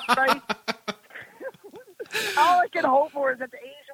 [0.09, 0.41] Right.
[2.37, 3.86] All I can hope for is that the Asian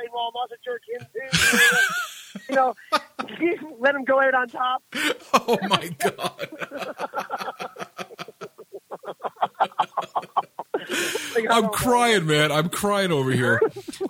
[0.00, 1.78] saying, "Well, I must have jerked him too."
[2.48, 2.74] You know,
[3.78, 4.82] let him go out on top.
[5.32, 6.48] Oh my God!
[11.48, 12.50] I'm crying, man.
[12.50, 13.60] I'm crying over here.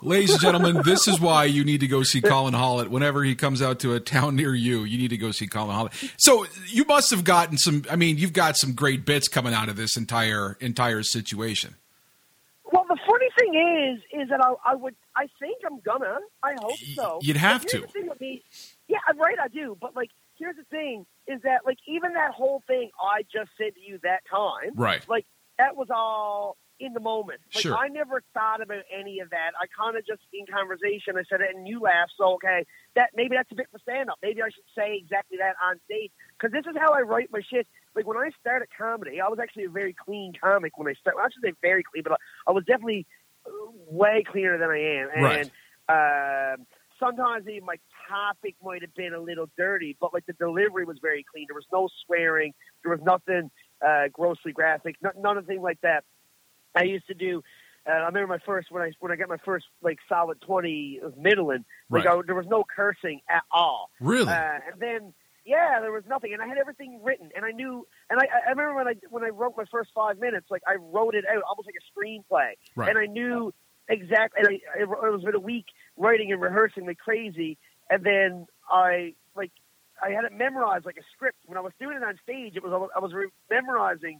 [0.01, 2.89] Ladies and gentlemen, this is why you need to go see Colin Hollett.
[2.89, 5.75] Whenever he comes out to a town near you, you need to go see Colin
[5.75, 5.93] Hollett.
[6.17, 7.85] So you must have gotten some.
[7.89, 11.75] I mean, you've got some great bits coming out of this entire entire situation.
[13.51, 16.19] Well, the funny thing is, is that I, I would, I think I'm gonna.
[16.43, 17.19] I hope so.
[17.21, 17.81] You'd have to.
[17.81, 18.43] The thing with me,
[18.87, 19.37] yeah, I'm right.
[19.41, 23.23] I do, but like, here's the thing: is that like even that whole thing I
[23.23, 25.07] just said to you that time, Right.
[25.07, 25.25] Like
[25.57, 27.39] that was all in the moment.
[27.53, 27.77] Like, Sure.
[27.77, 29.51] I never thought about any of that.
[29.61, 32.13] I kind of just in conversation, I said it, and you laughed.
[32.17, 34.17] So okay, that maybe that's a bit for stand up.
[34.23, 37.41] Maybe I should say exactly that on stage because this is how I write my
[37.47, 37.67] shit.
[37.95, 41.17] Like when I started comedy, I was actually a very clean comic when I started.
[41.17, 42.15] Well, I should say very clean, but I,
[42.47, 43.30] I was definitely uh,
[43.89, 45.09] way cleaner than I am.
[45.15, 45.51] And
[45.89, 46.53] Right.
[46.55, 46.65] um,
[46.99, 47.77] sometimes even my
[48.09, 51.45] topic might have been a little dirty, but like the delivery was very clean.
[51.47, 52.53] There was no swearing.
[52.83, 53.51] There was nothing
[53.85, 54.95] uh, grossly graphic.
[55.01, 56.03] No, none of thing like that.
[56.75, 57.41] I used to do.
[57.87, 60.99] Uh, I remember my first when I when I got my first like solid twenty
[61.03, 61.65] of middling.
[61.89, 62.17] Like Right.
[62.17, 63.89] I, there was no cursing at all.
[63.99, 64.31] Really?
[64.31, 65.13] Uh, and then
[65.45, 67.87] yeah, there was nothing, and I had everything written, and I knew.
[68.09, 70.75] And I, I remember when I when I wrote my first five minutes, like I
[70.75, 72.89] wrote it out almost like a screenplay, Right.
[72.89, 73.53] and I knew
[73.89, 74.39] exactly.
[74.39, 75.65] And I, it, was been a week
[75.97, 77.57] writing and rehearsing like crazy,
[77.89, 79.51] and then I like
[80.03, 81.37] I had it memorized like a script.
[81.45, 84.19] When I was doing it on stage, it was I was re- memorizing.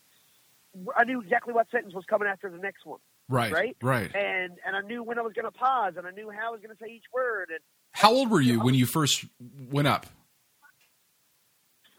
[0.96, 3.52] I knew exactly what sentence was coming after the next one, Right.
[3.52, 3.76] right?
[3.82, 4.10] Right.
[4.16, 6.52] And and I knew when I was going to pause, and I knew how I
[6.52, 7.50] was going to say each word.
[7.50, 7.60] And
[7.92, 9.26] How old were you when you first
[9.70, 10.06] went up?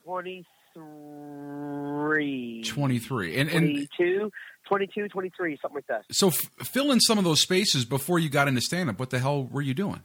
[0.05, 3.37] Twenty three, 23.
[3.37, 3.65] And and
[3.97, 4.31] 22,
[4.69, 6.05] 22, 23, something like that.
[6.11, 8.99] so f- fill in some of those spaces before you got into stand up.
[8.99, 10.03] What the hell were you doing?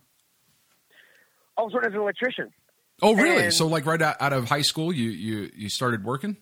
[1.57, 2.51] I was working as an electrician.
[3.01, 3.45] Oh, really?
[3.45, 6.35] And- so like right out, out of high school you you you started working?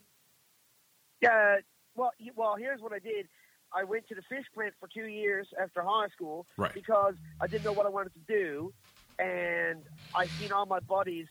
[1.22, 1.58] Yeah.
[1.96, 3.28] Well, well, here's what I did.
[3.74, 6.74] I went to the fish plant for two years after high school Right.
[6.74, 8.74] because I didn't know what I wanted to do,
[9.20, 11.28] and I seen all my buddies,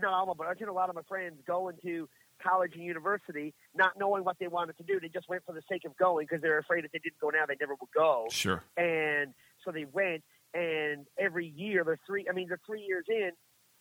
[0.00, 2.08] not all my but I've seen a lot of my friends going to
[2.42, 5.00] college and university, not knowing what they wanted to do.
[5.00, 7.30] They just went for the sake of going because they're afraid if they didn't go
[7.30, 8.26] now, they never would go.
[8.30, 8.62] Sure.
[8.76, 12.26] And so they went, and every year they're three.
[12.28, 13.30] I mean, they're three years in,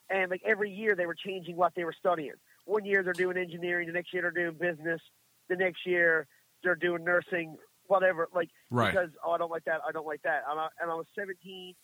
[0.10, 2.34] and like every year they were changing what they were studying.
[2.66, 5.02] One year they're doing engineering, the next year they're doing business,
[5.50, 6.28] the next year
[6.64, 8.30] they're doing nursing, whatever.
[8.34, 8.92] Like Right.
[8.92, 10.44] because oh, I don't like that, I don't like that.
[10.50, 11.76] And I, and I was 17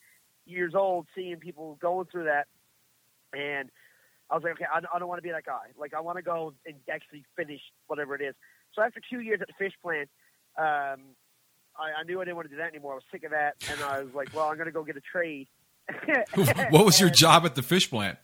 [0.46, 2.46] years old, seeing people going through that,
[3.32, 3.70] and
[4.30, 5.72] I was like, okay, I, I don't want to be that guy.
[5.78, 8.34] Like I want to go and actually finish whatever it is.
[8.74, 10.08] So after two years at the fish plant,
[10.58, 11.16] um,
[11.76, 12.92] I, I knew I didn't want to do that anymore.
[12.92, 14.96] I was sick of that, and I was like, well, I'm going to go get
[14.96, 15.48] a trade.
[16.70, 18.18] what was your job at the fish plant?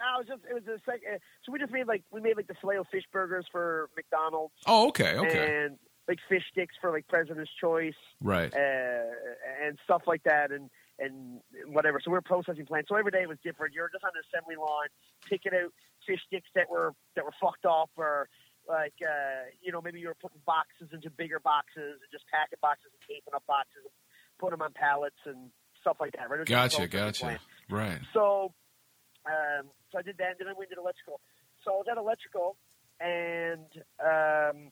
[0.00, 2.36] I was just it was a sec- uh, so we just made like we made
[2.36, 5.64] like the filet fish burgers for McDonald's Oh, okay, okay.
[5.64, 5.76] and
[6.08, 8.52] like fish sticks for like President's Choice Right.
[8.52, 9.02] uh,
[9.62, 11.40] and stuff like that and and
[11.72, 11.98] whatever.
[12.04, 12.88] So we're processing plants.
[12.88, 13.74] So every day was different.
[13.74, 14.92] You're just on the assembly line
[15.28, 15.72] picking out
[16.06, 18.28] fish sticks that were that were fucked up or
[18.68, 22.60] like uh, you know maybe you were putting boxes into bigger boxes and just packing
[22.60, 23.96] boxes and taping up boxes and
[24.38, 26.28] putting them on pallets and stuff like that.
[26.28, 26.44] Right?
[26.44, 27.24] It was just a Gotcha, gotcha.
[27.24, 27.42] plant.
[27.72, 28.00] Right.
[28.12, 28.52] So,
[29.24, 31.20] um, so I did that, and then I went to electrical.
[31.64, 32.56] So I was at electrical,
[33.00, 33.68] and
[34.00, 34.68] um,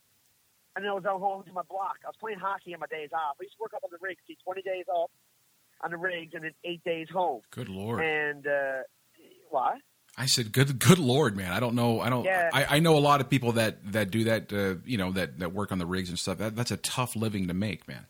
[0.77, 2.05] and then I was at home to my block.
[2.05, 3.41] I was playing hockey on my days off.
[3.41, 5.11] I used to work up on the rigs, see twenty days off
[5.83, 7.43] on the rigs, and then eight days home.
[7.51, 8.03] Good lord.
[8.05, 8.83] And uh,
[9.51, 9.77] what?
[10.17, 11.53] I said, "Good, good lord, man!
[11.53, 12.01] I don't know.
[12.01, 12.25] I don't.
[12.25, 12.51] Yeah.
[12.53, 14.53] I, I know a lot of people that that do that.
[14.53, 16.39] Uh, you know, that that work on the rigs and stuff.
[16.39, 18.07] That, that's a tough living to make, man.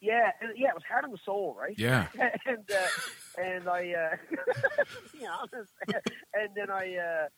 [0.00, 1.74] Yeah, yeah, it was hard on the soul, right?
[1.76, 2.06] Yeah.
[2.46, 4.16] and uh, and I, uh,
[5.20, 5.28] yeah,
[6.32, 7.28] and then I, uh,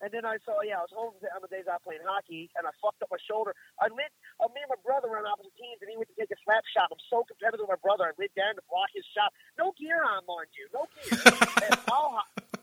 [0.00, 2.64] and then I saw, yeah, I was home on the days I playing hockey, and
[2.66, 3.52] I fucked up my shoulder.
[3.80, 4.10] I lit,
[4.40, 6.38] uh, me and my brother were on opposite teams, and he went to take a
[6.44, 6.88] slap shot.
[6.88, 8.08] I'm so competitive with my brother.
[8.08, 9.32] I lit down to block his shot.
[9.60, 11.20] No gear on, mind you, no gear.
[11.68, 12.20] and ball,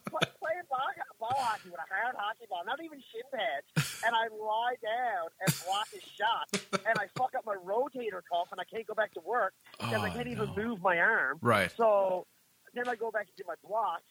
[0.10, 0.90] play- playing ball,
[1.22, 3.68] ball hockey with a hard hockey ball, not even shin pads.
[4.06, 6.46] And I lie down and block his shot,
[6.86, 10.02] and I fuck up my rotator cuff, and I can't go back to work because
[10.02, 11.38] I Oh, can't even move my arm.
[11.42, 11.72] Right.
[11.76, 12.26] So
[12.74, 14.02] then I go back and do my block.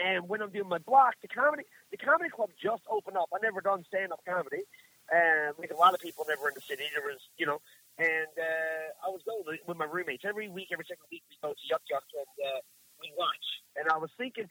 [0.00, 3.28] And when I'm doing my block, the comedy the comedy club just opened up.
[3.34, 4.64] I never done stand up comedy,
[5.12, 6.84] and like a lot of people never in the city.
[6.94, 7.60] There was, you know,
[7.98, 11.22] and uh, I was going with my roommates every week, every second week.
[11.28, 12.60] We go to Yuk Yuk and uh,
[13.02, 13.46] we watch.
[13.76, 14.48] And I was thinking,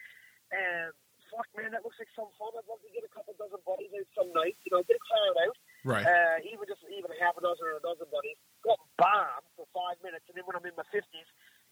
[0.53, 0.91] um,
[1.33, 2.53] fuck man, that looks like some fun.
[2.53, 5.03] I'd love to get a couple dozen buddies out some night, you know, get a
[5.03, 5.57] crowd out
[5.87, 6.03] Right.
[6.03, 9.43] uh, even just even half a dozen or a dozen buddies, go up and bomb
[9.55, 11.25] for five minutes, and then when I'm in my fifties,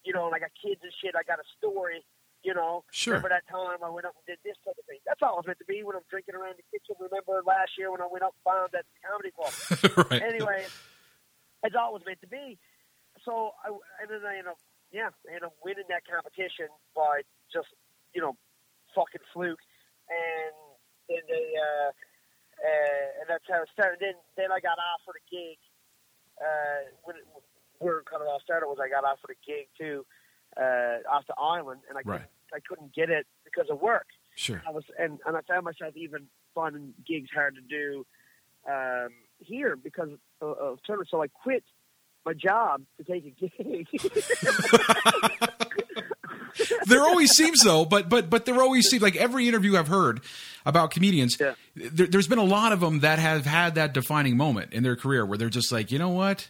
[0.08, 2.00] you know, and I got kids and shit, I got a story,
[2.44, 2.84] you know.
[2.92, 3.18] Sure.
[3.18, 5.00] Remember that time I went up and did this type of thing?
[5.06, 6.96] That's all it's meant to be when I'm drinking around the kitchen.
[7.00, 9.54] Remember last year when I went up and bombed at the comedy club?
[10.12, 10.22] right.
[10.22, 10.66] anyway,
[11.64, 12.58] it's was meant to be.
[13.26, 17.26] So I and then I end up, yeah, I end up winning that competition by
[17.52, 17.68] just
[18.14, 18.34] you know,
[18.96, 19.62] fucking fluke,
[20.10, 20.56] and
[21.06, 24.02] then they, uh, uh, and that's how it started.
[24.02, 25.62] Then then I got offered a gig.
[26.38, 27.26] Uh, when it,
[27.78, 30.06] where it kind of all started was I got offered a gig too,
[30.60, 34.08] uh, off the island, and I couldn't, I couldn't get it because of work.
[34.36, 34.62] Sure.
[34.68, 38.06] I was and, and I found myself even finding gigs hard to do
[38.72, 40.10] um, here because
[40.42, 41.12] of, of tournaments.
[41.12, 41.64] So I quit
[42.26, 43.88] my job to take a gig.
[46.88, 50.22] there always seems though, but but but there always seems like every interview I've heard
[50.66, 51.54] about comedians, Yeah.
[51.76, 54.96] there, there's been a lot of them that have had that defining moment in their
[54.96, 56.50] career where they're just like, you know what,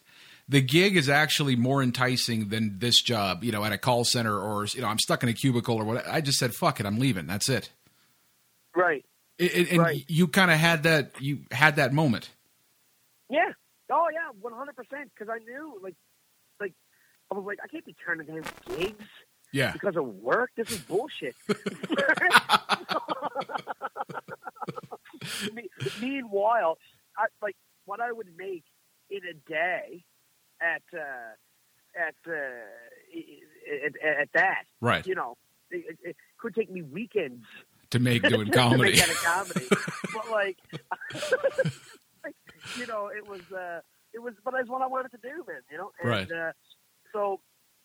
[0.50, 4.40] the gig is actually more enticing than this job, you know, at a call center
[4.40, 6.08] or you know, I'm stuck in a cubicle or what.
[6.08, 7.26] I just said, fuck it, I'm leaving.
[7.28, 7.70] That's it.
[8.76, 9.04] right.
[9.38, 10.04] It- it- and Right.
[10.08, 12.30] you kind of had that, you had that moment.
[13.30, 13.52] Yeah.
[13.92, 15.12] Oh yeah, one hundred percent.
[15.14, 15.96] Because I knew, like,
[16.60, 16.74] like
[17.32, 18.44] I was like, I can't be turning down
[18.78, 19.06] gigs
[19.54, 19.72] Yeah.
[19.74, 20.52] because of work.
[20.58, 21.36] This is bullshit.
[26.02, 26.78] Meanwhile,
[27.18, 27.56] I, like
[27.86, 28.64] what I would make
[29.10, 30.04] in a day
[30.62, 31.34] at uh,
[31.98, 32.32] at uh,
[33.86, 34.64] at, at that.
[34.82, 35.06] Right.
[35.06, 35.38] You know,
[35.72, 37.46] it, it, could take me weekends
[37.92, 38.92] to make doing to comedy.
[38.92, 39.68] make that a comedy.
[40.14, 40.58] but like,
[42.24, 42.36] like,
[42.78, 43.80] you know, it was uh,
[44.14, 45.62] it was, but that's what I wanted to do, man.
[45.72, 46.32] You know, and Right.
[46.32, 46.52] uh,
[47.14, 47.40] so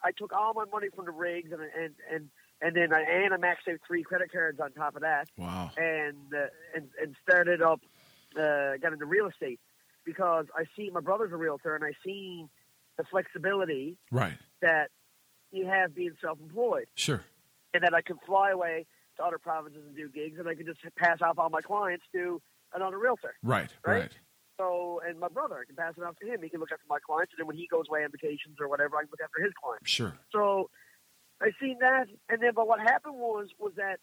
[0.05, 2.29] I took all my money from the rigs and and and
[2.61, 5.71] and then I and I maxed out three credit cards on top of that wow.
[5.77, 7.81] and uh, and and started up
[8.37, 9.61] uh, got into real estate
[10.05, 12.49] because I see my brother's a realtor and I seen
[12.97, 14.39] the flexibility Right.
[14.61, 14.91] that
[15.51, 17.25] you have being self-employed Sure.
[17.75, 20.67] and that I can fly away to other provinces and do gigs and I can
[20.67, 22.41] just pass off all my clients to
[22.75, 23.35] another realtor.
[23.43, 23.71] Right.
[23.87, 24.01] Right?
[24.03, 24.19] Right.
[24.59, 26.43] So and my brother, I can pass it off to him.
[26.43, 28.69] He can look after my clients, and then when he goes away on vacations or
[28.69, 29.91] whatever, I can look after his clients.
[29.91, 30.13] Sure.
[30.31, 30.71] So
[31.41, 33.99] I seen that, and then but what happened was was that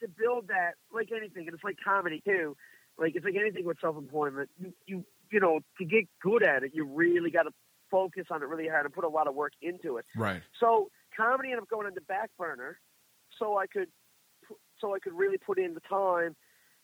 [0.00, 2.56] to build that like anything, and it's like comedy too.
[2.96, 4.50] Like it's like anything with self employment.
[4.58, 7.50] You, you you know to get good at it, you really got to
[7.90, 10.04] focus on it really hard and put a lot of work into it.
[10.16, 10.42] Right.
[10.60, 12.78] So comedy ended up going on the back burner,
[13.38, 13.88] so I could
[14.80, 16.36] so I could really put in the time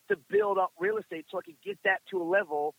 [0.09, 2.75] to build up real estate, so I could get that to a level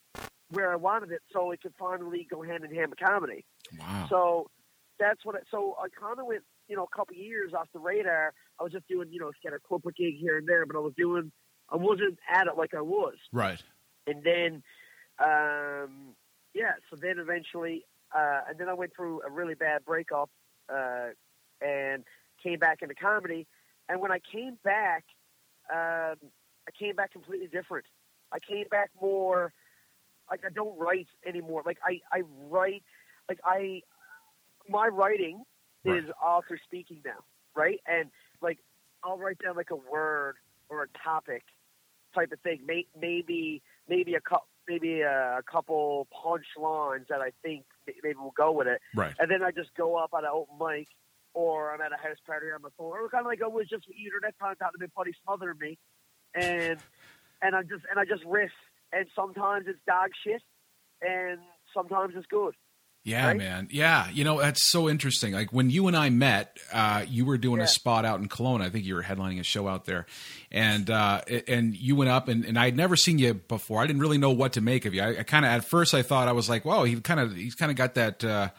[0.52, 3.46] where I wanted it, so it could finally go hand in hand with comedy.
[3.80, 4.08] Wow.
[4.10, 4.52] So
[5.00, 5.36] that's what.
[5.36, 8.34] I, so I kind of went, you know, a couple years off the radar.
[8.60, 10.80] I was just doing, you know, get a corporate gig here and there, but I
[10.80, 11.32] was doing,
[11.70, 13.16] I wasn't at it like I was.
[13.34, 13.62] right.
[14.08, 14.62] And then,
[15.20, 16.16] um,
[16.54, 16.74] yeah.
[16.90, 20.30] So then eventually, uh, and then I went through a really bad breakup,
[20.74, 21.10] uh,
[21.62, 22.04] and
[22.42, 23.48] came back into comedy.
[23.90, 25.06] And when I came back,
[25.72, 26.18] um,
[26.68, 27.86] I came back completely different.
[28.32, 29.54] I came back more
[30.30, 31.62] like I don't write anymore.
[31.66, 32.84] Like I, I write
[33.30, 33.82] like I
[34.70, 35.44] my writing
[35.84, 36.04] Right.
[36.04, 37.24] is author speaking now,
[37.56, 37.80] right?
[37.88, 38.10] And
[38.42, 38.58] like
[39.04, 40.36] I'll write down like a word
[40.70, 41.44] or a topic
[42.16, 42.62] type of thing.
[42.66, 48.16] May, maybe maybe a couple maybe a, a couple punch lines that I think maybe
[48.16, 49.14] will go with it, Right.
[49.20, 50.88] and then I just go up on an open mic
[51.34, 53.68] or I'm at a house party on my phone, or kind of like I was
[53.68, 55.78] just with you that time out be buddy smothering me,
[56.34, 56.80] and
[57.42, 58.52] and I just and I just riff,
[58.94, 60.42] and sometimes it's dog shit,
[61.02, 61.40] and
[61.74, 62.56] sometimes it's good.
[63.08, 63.38] Yeah, Right?
[63.38, 63.68] man.
[63.72, 65.32] Yeah, you know that's so interesting.
[65.34, 67.66] Like when you and I met, uh, you were doing Yeah.
[67.66, 68.64] a spot out in Kelowna.
[68.64, 70.08] I think you were headlining a show out there,
[70.52, 73.82] and uh, and you went up, and, and I'd never seen you before.
[73.82, 75.04] I didn't really know what to make of you.
[75.04, 77.36] I, I kind of at first I thought I was like, whoa, he kind of
[77.36, 78.24] he's kind of got that.
[78.24, 78.50] Uh,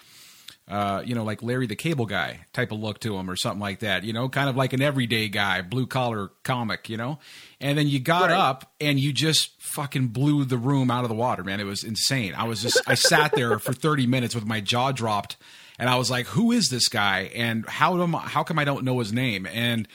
[0.69, 3.61] uh, you know, like Larry the Cable Guy type of look to him, or something
[3.61, 4.03] like that.
[4.05, 6.89] You know, kind of like an everyday guy, blue collar comic.
[6.89, 7.19] You know,
[7.61, 8.39] and then you got Right.
[8.39, 11.61] up and you just fucking blew the room out of the water, man.
[11.61, 12.35] It was insane.
[12.35, 15.37] I was just, I sat there for thirty minutes with my jaw dropped,
[15.79, 17.31] and I was like, "Who is this guy?
[17.35, 19.87] And how am I, how come I don't know his name?" And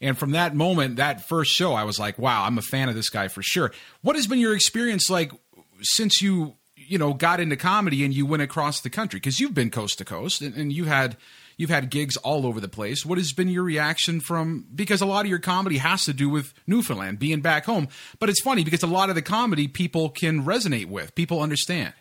[0.00, 2.94] and from that moment, that first show, I was like, "Wow, I'm a fan of
[2.94, 3.72] this guy for sure."
[4.02, 5.32] What has been your experience like
[5.80, 6.56] since you
[6.88, 9.98] you know got into comedy and you went across the country because you've been coast
[9.98, 11.16] to coast and, and you had
[11.56, 15.06] you've had gigs all over the place what has been your reaction from because a
[15.06, 18.64] lot of your comedy has to do with newfoundland being back home but it's funny
[18.64, 21.92] because a lot of the comedy people can resonate with people understand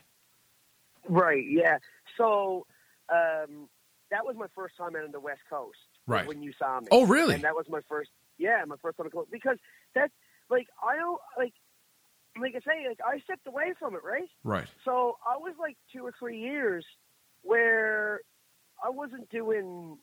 [1.08, 1.44] Right.
[1.48, 1.78] Yeah.
[2.18, 2.66] So
[3.12, 3.68] um,
[4.12, 5.78] that was my first time out on the West Coast.
[6.08, 6.28] Right.
[6.28, 6.88] When you saw me.
[6.92, 7.36] Oh, really?
[7.36, 8.10] And that was my first.
[8.38, 9.58] Yeah, my first time because
[9.94, 10.14] that's
[10.50, 11.54] like I don't like
[12.76, 14.30] like I like I stepped away from it right.
[14.44, 16.86] right So I was like two or three years
[17.44, 18.22] where
[18.84, 19.98] I wasn't doing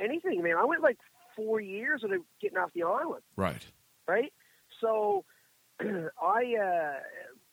[0.00, 0.42] anything.
[0.42, 0.98] Man, I went like
[1.36, 3.66] four years without getting off the island right
[4.10, 4.32] right?
[4.80, 5.24] So
[5.80, 7.00] I, uh,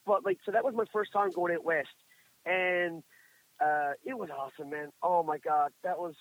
[0.05, 1.87] but like, so that was my first time going out west,
[2.45, 3.03] and
[3.63, 4.89] uh, it was awesome, man.
[5.03, 6.15] Oh my god, that was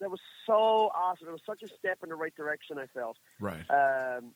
[0.00, 1.28] that was so awesome.
[1.28, 2.78] It was such a step in the right direction.
[2.78, 4.32] I felt, right um,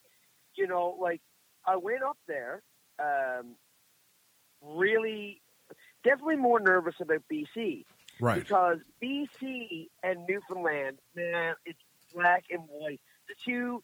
[0.57, 1.21] you know, like
[1.67, 2.63] I went up there,
[3.01, 3.55] um,
[4.63, 5.41] really,
[6.05, 7.85] definitely more nervous about BC
[8.21, 11.79] right because BC and Newfoundland, man, it's
[12.15, 13.01] black and white.
[13.29, 13.83] The two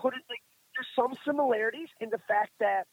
[0.00, 0.42] couldn't like.
[0.76, 2.86] There's some similarities in the fact that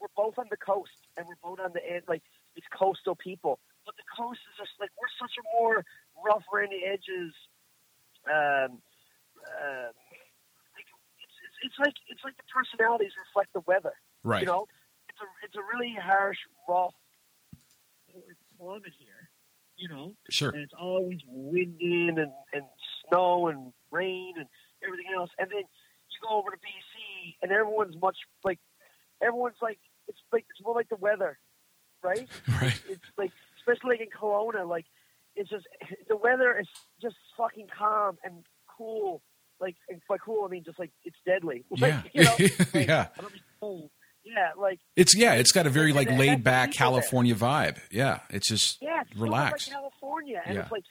[0.00, 2.02] we're both on the coast and we're both on the end.
[2.08, 2.22] Like
[2.54, 5.84] it's coastal people, but the coast is just like we're such a more
[6.24, 7.34] rough around the edges.
[8.26, 8.78] Um,
[9.46, 9.90] uh,
[10.74, 10.88] like
[11.22, 13.94] it's, it's, it's like it's like the personalities reflect the weather.
[14.22, 14.66] right You know,
[15.16, 16.38] it's a it's a really harsh,
[16.68, 16.94] rough
[18.58, 19.30] climate here.
[19.76, 22.64] You know, sure and it's always windy and, and
[23.08, 24.46] snow and rain and
[24.82, 25.30] everything else.
[25.38, 28.58] And then you go over to BC, and everyone's much like
[29.22, 29.78] everyone's like
[30.08, 31.38] it's like it's more like the weather,
[32.02, 32.26] right?
[32.60, 34.86] right It's like especially like in Kelowna, like
[35.34, 35.66] it's just
[36.08, 36.68] the weather is
[37.02, 38.44] just fucking calm and
[38.76, 39.22] cool.
[39.60, 41.64] Like and by cool, I mean just like it's deadly.
[41.78, 42.36] Like, yeah you know,
[42.74, 43.90] like, yeah I don't mean cold.
[44.26, 47.00] Yeah, like it's yeah it's got a very like laid back people there.
[47.00, 50.62] california vibe yeah it's just Yeah, it's relax Like California, and Yeah.
[50.62, 50.82] it's like,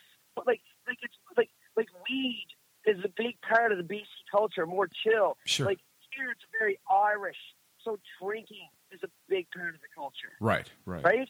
[0.47, 2.47] like, like it's like like weed
[2.85, 5.37] is a big part of the BC culture, more chill.
[5.45, 5.65] Sure.
[5.65, 5.79] Like
[6.15, 7.35] here, it's very Irish,
[7.83, 11.29] so drinking is a big part of the culture Right, right, right?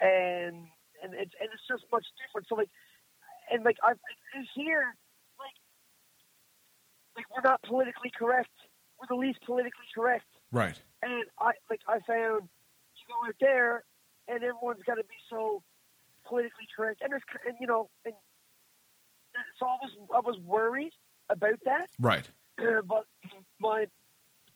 [0.00, 0.56] And
[1.02, 2.46] and it's and it's just much different.
[2.48, 2.70] So like,
[3.50, 3.94] and like I
[4.54, 4.94] here,
[5.40, 5.56] like,
[7.16, 8.50] like we're not politically correct.
[9.00, 10.26] We're the least politically correct.
[10.52, 10.80] right.
[11.02, 12.42] And I like I found
[12.94, 13.84] you go out there,
[14.28, 15.62] and everyone's got to be so
[16.26, 17.00] politically correct.
[17.02, 18.14] And there's and you know and
[19.58, 20.92] so I was I was worried
[21.28, 21.88] about that.
[21.98, 22.28] Right.
[22.56, 23.04] but
[23.60, 23.86] my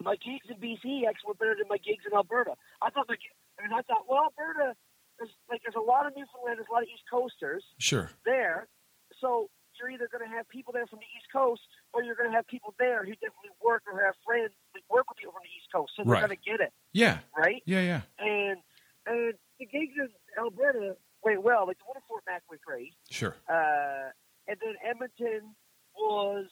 [0.02, 2.52] my gigs in BC actually were better than my gigs in Alberta.
[2.82, 3.20] I thought like,
[3.58, 4.74] and I thought, well, Alberta,
[5.18, 8.10] there's like there's a lot of Newfoundland, there's a lot of East Coasters Sure.
[8.24, 8.68] there,
[9.20, 9.48] so
[9.80, 11.62] you're either going to have people there from the East Coast,
[11.92, 15.08] or you're going to have people there who definitely work or have friends that work
[15.08, 16.26] with people from the East Coast, so they're Right.
[16.26, 17.20] going to get it, Yeah.
[17.36, 17.62] right?
[17.66, 18.00] Yeah, yeah.
[18.18, 18.62] And
[19.06, 20.08] and the gigs in
[20.38, 21.66] Alberta went well.
[21.66, 22.92] Like the one in Fort Mac went great.
[23.10, 23.36] Sure.
[23.48, 24.10] Uh,
[24.48, 25.54] and then Edmonton
[25.94, 26.46] was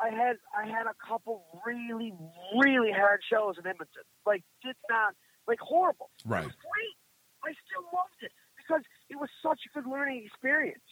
[0.00, 2.12] I had I had a couple really
[2.60, 4.02] really hard shows in Edmonton.
[4.26, 5.14] Like did not
[5.48, 6.10] like horrible.
[6.24, 6.42] Right.
[6.42, 6.96] It was great.
[7.44, 10.84] I still loved it because it was such a good learning experience.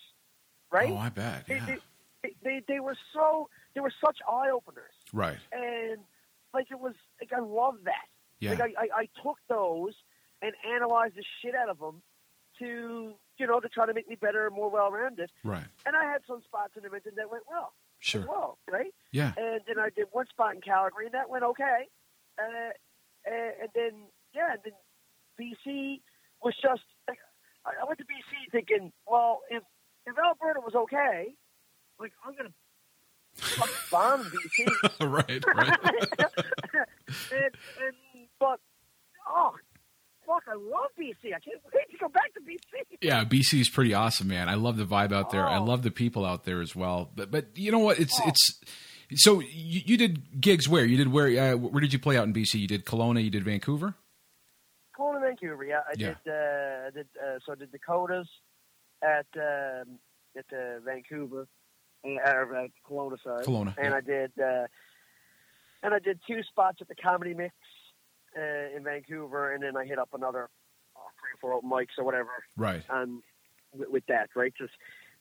[0.73, 0.91] Right?
[0.91, 1.47] Oh, I bet.
[1.47, 1.67] they, Yeah.
[1.67, 1.77] they,
[2.23, 5.39] they, they they were so they were such eye openers Right.
[5.53, 5.99] and
[6.53, 8.07] like it was like I love that.
[8.41, 8.51] Yeah.
[8.53, 9.95] Like I, I, I took those
[10.43, 12.03] and analyzed the shit out of them
[12.59, 15.31] to you know to try to make me better and more well rounded.
[15.45, 15.65] Right.
[15.87, 18.27] And I had some spots in Edmonton that went well, Sure.
[18.29, 18.93] well, right?
[19.13, 19.33] Yeah.
[19.37, 21.89] And then I did one spot in Calgary and that went okay.
[22.39, 22.71] Uh,
[23.27, 23.93] and, and then
[24.35, 24.73] yeah, and then
[25.41, 26.01] BC
[26.43, 26.83] was just.
[27.09, 29.63] I went to BC thinking, well, if
[30.11, 31.35] if Alberta was okay,
[31.99, 32.51] like I'm gonna
[33.35, 35.01] fucking bomb BC.
[35.11, 35.45] right.
[35.47, 35.79] Right.
[37.33, 37.55] and,
[37.85, 37.95] and
[38.39, 38.61] but
[39.29, 39.53] oh
[40.27, 41.35] fuck, I love BC.
[41.35, 42.99] I can't wait to go back to BC.
[43.01, 44.49] Yeah, BC is pretty awesome, man.
[44.49, 45.47] I love the vibe out there.
[45.47, 45.65] I Oh.
[45.65, 47.11] love the people out there as well.
[47.15, 47.99] But but you know what?
[47.99, 48.61] It's it's
[49.25, 52.27] so you, you did gigs where you did where uh, where did you play out
[52.27, 52.55] in BC?
[52.55, 53.23] You did Kelowna.
[53.23, 53.95] You did Vancouver.
[54.99, 55.81] In Vancouver, yeah.
[55.89, 56.15] I Yeah.
[56.25, 56.33] did.
[56.33, 58.29] Uh, I did uh, so I did Dakotas
[59.03, 59.99] at um,
[60.37, 61.47] at uh, Vancouver,
[62.05, 63.45] and, uh, at Kelowna, sorry.
[63.45, 63.97] Kelowna, and yeah.
[63.97, 64.33] I did.
[64.39, 64.67] Uh,
[65.83, 67.55] and I did two spots at the Comedy Mix
[68.37, 70.51] uh, in Vancouver, and then I hit up another
[70.97, 72.31] uh, three or four open mics or whatever.
[72.57, 72.83] Right.
[72.91, 73.23] um,
[73.75, 74.53] with, with that, right?
[74.57, 74.73] Just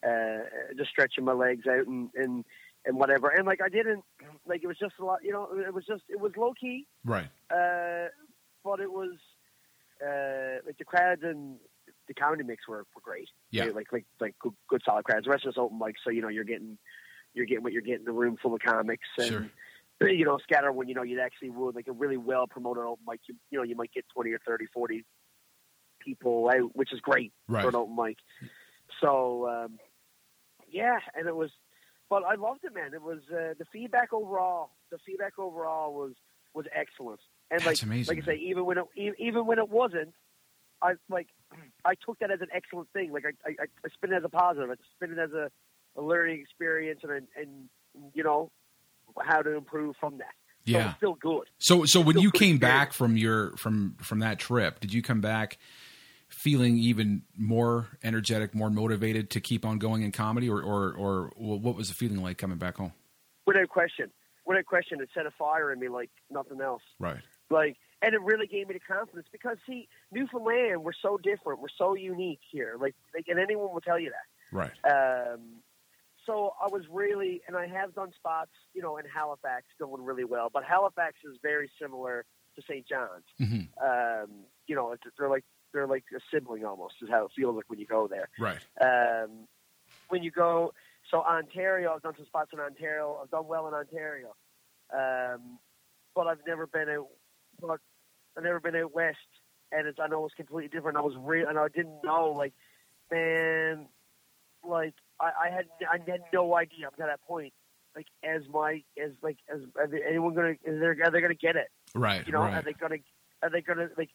[0.06, 0.40] uh,
[0.78, 2.46] just stretching my legs out and, and
[2.86, 3.30] and whatever.
[3.30, 4.04] And like I didn't
[4.48, 5.48] like it was just a lot, you know.
[5.66, 7.28] It was just it was low key, Right.
[7.50, 8.08] uh,
[8.64, 9.16] but it was
[10.02, 11.58] uh, like the crowds and
[12.10, 13.30] the comedy mix were, were great.
[13.52, 13.66] Yeah.
[13.68, 15.24] They- like like like good, good solid crowds.
[15.24, 16.78] The rest of us open mics, so you know you're getting
[17.34, 19.28] you're getting what you're getting the room full of comics and.
[19.28, 19.50] Sure.
[20.02, 23.04] You know, scatter when you know you'd actually would like a really well promoted open
[23.06, 23.20] mic.
[23.28, 25.04] You, you know, you might get twenty or 30, 40
[26.00, 27.64] people out, which is great Right.
[27.64, 28.16] for an open mic.
[29.02, 29.78] So um,
[30.72, 31.52] yeah, and it was,
[32.10, 32.94] but I loved it, man.
[32.94, 34.70] It was uh, the feedback overall.
[34.90, 36.14] The feedback overall was
[36.54, 37.20] was excellent,
[37.52, 38.86] and That's like amazing, like I say, even when it
[39.20, 40.14] even when it wasn't,
[40.82, 41.28] I like
[41.86, 43.12] I took that as an excellent thing.
[43.12, 44.70] Like I I, I spin it as a positive.
[44.70, 45.50] I spin it as a,
[45.96, 47.70] a learning experience, and and
[48.14, 48.52] you know
[49.22, 50.34] how to improve from that.
[50.68, 50.90] So Yeah.
[50.90, 51.48] it's still good.
[51.58, 52.62] So so when you came good.
[52.62, 55.58] back from your from from that trip, did you come back
[56.28, 61.32] feeling even more energetic, more motivated to keep on going in comedy, or or or
[61.38, 62.92] what was the feeling like coming back home?
[63.48, 64.12] Without a question,
[64.46, 66.84] without a question, it set a fire in me like nothing else.
[67.00, 67.22] Right.
[67.50, 71.68] like and it really gave me the confidence because see newfoundland we're so different we're
[71.78, 74.72] so unique here like, like and anyone will tell you that Right.
[74.90, 75.62] um,
[76.26, 80.26] so i was really and i have done spots you know in halifax going really
[80.26, 82.26] well but halifax is very similar
[82.56, 84.30] to st john's hmm um,
[84.68, 87.80] you know they're like they're like a sibling almost is how it feels like when
[87.80, 88.60] you go there Right.
[88.82, 89.48] um,
[90.10, 90.74] when you go,
[91.10, 93.20] so Ontario, I've done some spots in Ontario.
[93.22, 94.36] I've done well in Ontario,
[94.94, 95.60] um,
[96.16, 97.08] but I've never been out.
[97.62, 97.80] But
[98.38, 99.18] I've never been out west,
[99.72, 100.98] and it's, I know it's completely different.
[100.98, 102.32] I was real, and I didn't know.
[102.38, 102.54] Like,
[103.12, 103.88] man,
[104.68, 107.54] like I, I had I had no idea up to that point.
[107.96, 111.34] Like, as my as like as are they- anyone gonna is there are they gonna
[111.34, 111.68] get it?
[111.96, 112.26] Right.
[112.26, 112.98] You know, are they gonna
[113.42, 114.10] are they gonna like?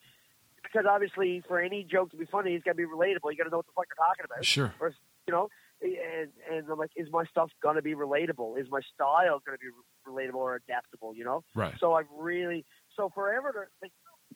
[0.63, 3.31] Because obviously, for any joke to be funny, it's got to be relatable.
[3.31, 4.73] You got to know what the fuck you're talking about Sure.
[4.79, 4.93] or
[5.27, 5.49] you know,
[5.81, 8.59] and and I'm like, is my stuff gonna be relatable?
[8.59, 11.13] Is my style gonna be re- relatable or adaptable?
[11.15, 11.43] You know.
[11.53, 11.73] Right.
[11.79, 12.65] So I've really,
[12.95, 13.91] so forever, to, like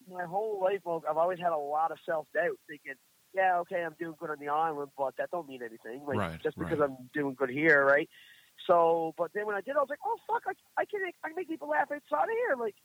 [0.10, 2.96] my whole life, I've always had a lot of self doubt, thinking,
[3.34, 6.06] yeah, okay, I'm doing good on the island, but that don't mean anything.
[6.06, 6.90] Like Right, just because right.
[6.90, 8.10] I'm doing good here, right?
[8.68, 10.52] So, but then when I did, I was like, oh fuck, I,
[10.82, 12.76] I can I can make people laugh outside of here, like.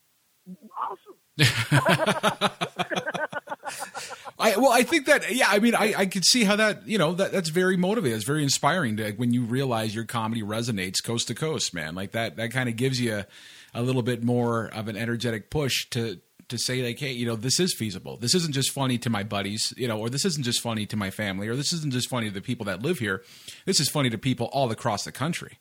[0.77, 1.17] Awesome.
[4.39, 5.47] I well, I think that yeah.
[5.49, 8.17] I mean, I I could see how that you know that that's very motivating.
[8.17, 11.95] It's very inspiring to when you realize your comedy resonates coast to coast, man.
[11.95, 13.27] Like that that kind of gives you a,
[13.75, 17.37] a little bit more of an energetic push to to say like, hey, you know,
[17.37, 18.19] this is feasible.
[18.19, 20.97] This isn't just funny to my buddies, you know, or this isn't just funny to
[20.97, 23.23] my family, or this isn't just funny to the people that live here.
[23.65, 25.59] This is funny to people all across the country.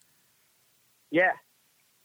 [1.10, 1.32] Yeah,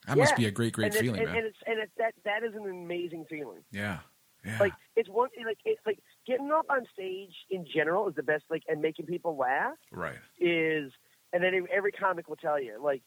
[0.08, 1.38] That must be a great, great and feeling, and, man.
[1.38, 3.62] and it's and it's that that is an amazing feeling.
[3.72, 4.00] yeah,
[4.46, 8.24] yeah, Like it's one like it's like getting up on stage in general is the
[8.24, 8.44] best.
[8.50, 10.18] Like and making people laugh right.
[10.40, 10.92] is,
[11.34, 13.02] and then every comic will tell you like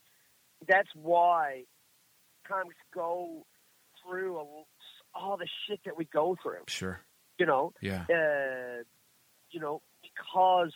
[0.69, 1.63] that's why
[2.53, 3.47] comics go
[4.03, 4.45] through a,
[5.15, 6.63] all the shit that we go through.
[6.69, 7.01] Sure.
[7.39, 8.05] You know, Yeah.
[8.11, 8.83] uh,
[9.51, 10.73] you know, because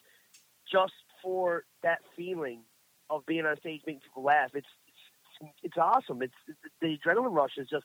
[0.71, 2.61] just for that feeling
[3.11, 4.67] of being on stage, making people laugh, it's
[5.41, 6.23] it's, it's awesome.
[6.23, 6.35] It's
[6.81, 7.85] the adrenaline rush is just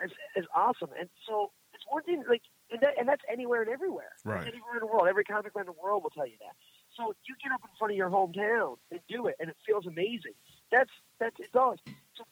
[0.00, 3.70] it's, it's awesome, and so it's one thing like, and, that, and that's anywhere and
[3.70, 4.40] everywhere, Right.
[4.46, 6.54] Anywhere in the world, every comic around the world will tell you that.
[6.96, 9.86] So you get up in front of your hometown and do it, and it feels
[9.86, 10.34] amazing.
[10.72, 10.90] That's
[11.20, 11.78] that's it does.
[12.16, 12.24] So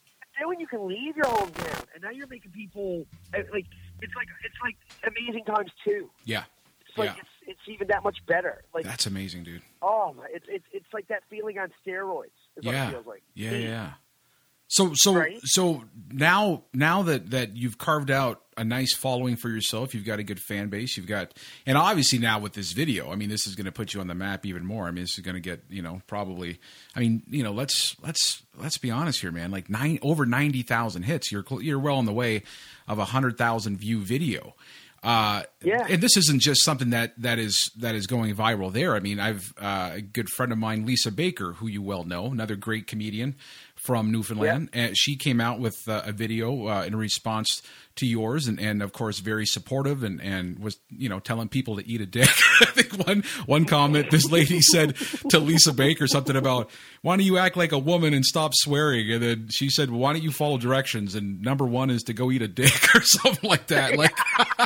[0.43, 3.66] then when you can leave your hometown, and now you're making people uh, like
[4.01, 4.76] it's like it's like
[5.07, 6.11] amazing times too.
[6.24, 6.45] Yeah.
[6.88, 7.20] It's like Yeah.
[7.20, 8.64] it's it's even that much better.
[8.74, 9.62] Like That's amazing, dude.
[9.80, 12.26] oh, it's it's it's like that feeling on steroids.
[12.57, 12.88] Is what Yeah.
[12.88, 13.22] it feels like.
[13.34, 13.90] Yeah, yeah.
[14.75, 15.39] So so Right?
[15.45, 20.18] so now now that that you've carved out a nice following for yourself, you've got
[20.18, 21.35] a good fan base, you've got
[21.66, 24.07] and obviously now with this video, I mean this is going to put you on
[24.07, 24.87] the map even more.
[24.87, 26.59] I mean this is going to get, you know, probably
[26.97, 29.51] I mean, you know, let's let's let's be honest here, man.
[29.51, 31.31] Like 9 over 90,000 hits.
[31.31, 32.43] You're you're well on the way
[32.89, 34.55] of a 100,000 view video.
[35.03, 35.85] Uh, Yeah.
[35.91, 38.95] and this isn't just something that that is that is going viral there.
[38.95, 42.27] I mean, I've uh, a good friend of mine, Lisa Baker, who you well know,
[42.27, 43.35] another great comedian
[43.83, 47.62] from Newfoundland, and she came out with uh, a video uh, in response
[47.97, 51.76] to yours, and, and of course, very supportive, and, and was you know telling people
[51.76, 52.28] to eat a dick.
[52.61, 54.95] I think one one comment this lady said
[55.30, 56.70] to Lisa Baker something about
[57.03, 59.99] why don't you act like a woman and stop swearing, and then she said, well,
[59.99, 61.16] why don't you follow directions?
[61.16, 64.16] And number one is to go eat a dick or something like that, like.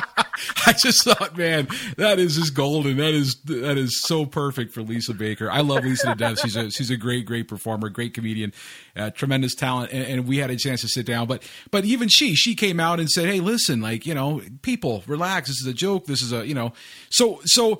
[0.65, 1.67] I just thought, man,
[1.97, 2.97] that is just golden.
[2.97, 5.49] That is that is so perfect for Lisa Baker.
[5.49, 6.39] I love Lisa to death.
[6.39, 8.53] She's a she's a great great performer, great comedian,
[8.95, 11.27] uh, tremendous talent, and, and we had a chance to sit down.
[11.27, 15.03] But but even she she came out and said, hey, listen, like you know, people
[15.07, 15.49] relax.
[15.49, 16.05] This is a joke.
[16.05, 16.73] This is a you know.
[17.09, 17.79] So so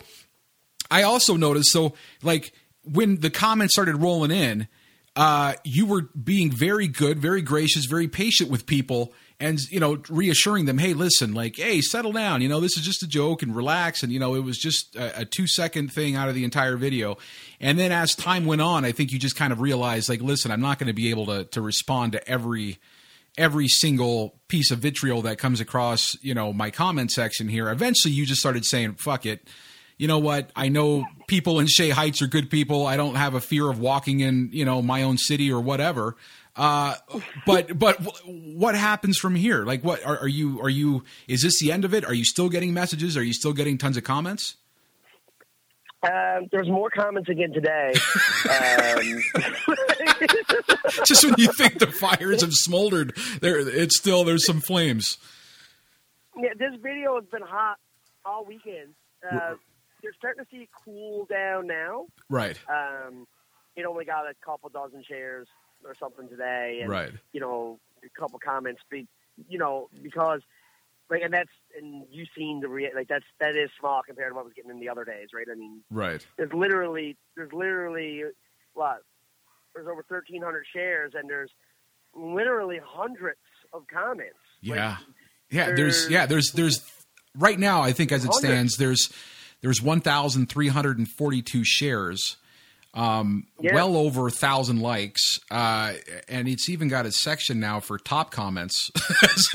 [0.90, 1.94] I also noticed so
[2.24, 2.54] like
[2.84, 4.68] when the comments started rolling in,
[5.16, 10.02] uh, you were being very good, very gracious, very patient with people, and you know,
[10.10, 12.42] reassuring them, "Hey, listen, like, hey, settle down.
[12.42, 14.96] You know, this is just a joke, and relax." And you know, it was just
[14.96, 17.18] a, a two second thing out of the entire video.
[17.60, 20.52] And then as time went on, I think you just kind of realized, like, listen,
[20.52, 22.80] I'm not going to be able to to respond to every
[23.38, 27.70] every single piece of vitriol that comes across, you know, my comment section here.
[27.70, 29.48] Eventually, you just started saying, "Fuck it."
[30.00, 30.52] You know what?
[30.56, 32.86] I know people in Shea Heights are good people.
[32.86, 36.16] I don't have a fear of walking in, you know, my own city or whatever.
[36.58, 36.96] Uh,
[37.46, 38.28] but but wh-
[38.58, 39.64] what happens from here?
[39.64, 40.60] Like, what are, are you?
[40.62, 41.04] Are you?
[41.28, 42.04] Is this the end of it?
[42.04, 43.16] Are you still getting messages?
[43.16, 44.56] Are you still getting tons of comments?
[46.04, 47.94] Um, there's more comments again today.
[48.50, 49.44] um,
[51.06, 55.18] Just when you think the fires have smoldered, there it's still there's some flames.
[56.38, 57.78] yeah, this video has been hot
[58.26, 58.94] all weekend.
[59.30, 59.56] Uh,
[60.04, 62.06] they're starting to see it cool down now.
[62.30, 62.58] Right.
[62.70, 63.26] Um,
[63.76, 65.48] it only got a couple dozen shares
[65.88, 67.12] or something today, and Right.
[67.32, 68.82] you know, a couple comments.
[68.90, 69.08] Be,
[69.48, 70.42] you know, because
[71.10, 74.36] like, and that's and you've seen the rea- like that's that is small compared to
[74.36, 75.48] what was getting in the other days, right?
[75.52, 76.26] I mean, Right.
[76.38, 78.24] there's literally there's literally
[78.74, 79.02] what
[79.74, 81.52] there's over 1,300 shares, and there's
[82.14, 83.40] literally hundreds
[83.74, 84.38] of comments.
[84.64, 84.98] Like, Yeah.
[85.50, 86.92] Yeah, there's there's- yeah, there's there's
[87.36, 89.10] right now I think as it stands there's
[89.62, 92.38] there's 1342 shares.
[92.98, 93.76] Um Yeah.
[93.76, 95.40] well over a thousand likes.
[95.52, 95.94] Uh
[96.28, 98.90] and it's even got a section now for top comments.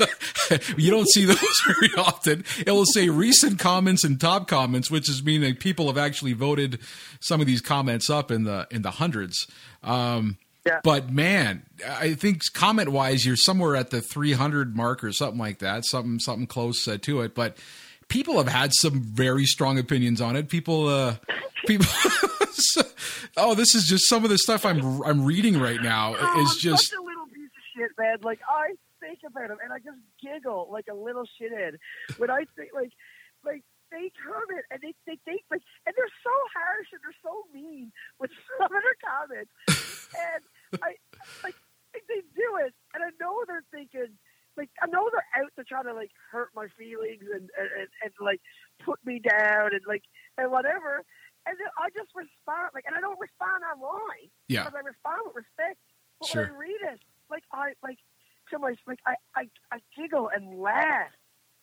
[0.77, 2.45] you don't see those very often.
[2.65, 6.79] It will say recent comments and top comments, which is meaning people have actually voted
[7.19, 9.45] some of these comments up in the in the hundreds.
[9.83, 10.79] Um Yeah.
[10.83, 15.59] but man, I think comment wise, you're somewhere at the 300 mark or something like
[15.59, 17.35] that, something something close uh, to it.
[17.35, 17.57] But
[18.13, 20.47] people have had some very strong opinions on it.
[20.47, 21.15] People, uh,
[21.65, 21.87] people.
[23.37, 26.15] oh, this is just some of the stuff I'm I'm reading right now.
[26.17, 28.17] Oh, Is just such a little piece of shit, man.
[28.21, 31.81] Like I think about him and I just giggle like a little shithead
[32.17, 32.93] when I think like
[33.43, 37.33] like they comment and they they think like and they're so harsh and they're so
[37.51, 38.29] mean with
[38.61, 39.51] some of their comments
[40.13, 40.93] and I
[41.43, 41.55] like
[41.93, 44.13] they do it and I know they're thinking
[44.57, 47.89] like I know they're out to try to like hurt my feelings and and, and,
[48.03, 48.41] and like
[48.83, 50.03] put me down and like
[50.37, 51.03] and whatever.
[51.45, 54.63] And then I just respond like, and I don't respond online Yeah.
[54.63, 55.77] because I respond with respect.
[56.21, 56.41] But Sure.
[56.43, 56.99] when I read it,
[57.29, 57.97] like I like
[58.51, 61.11] to my like I I, I giggle and laugh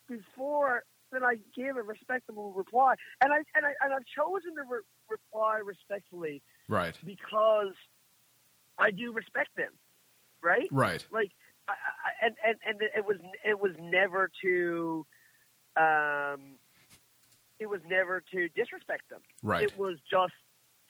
[0.08, 0.82] before
[1.12, 4.86] then I give a respectable reply, and I and I and I've chosen to re-
[5.08, 6.96] reply respectfully Right.
[7.04, 7.74] because
[8.78, 9.72] I do respect them,
[10.40, 10.68] right?
[10.70, 11.04] Right.
[11.10, 11.32] Like,
[12.20, 15.06] and, and and it was it was never to,
[15.76, 16.56] um,
[17.58, 19.20] it was never to disrespect them.
[19.42, 19.64] Right.
[19.64, 20.32] It was just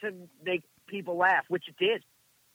[0.03, 0.13] to
[0.45, 2.03] make people laugh, which it did,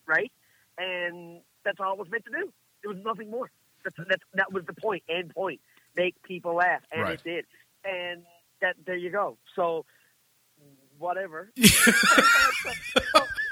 [0.08, 0.32] right?
[0.78, 2.52] And that's all it was meant to do.
[2.84, 3.50] There was nothing more.
[3.84, 5.04] That's, that's that was the point.
[5.10, 5.60] End point.
[5.96, 7.14] Make people laugh, and Right.
[7.14, 7.46] it did.
[7.84, 8.24] And
[8.62, 9.38] that there you go.
[9.56, 9.86] So
[10.98, 11.52] whatever.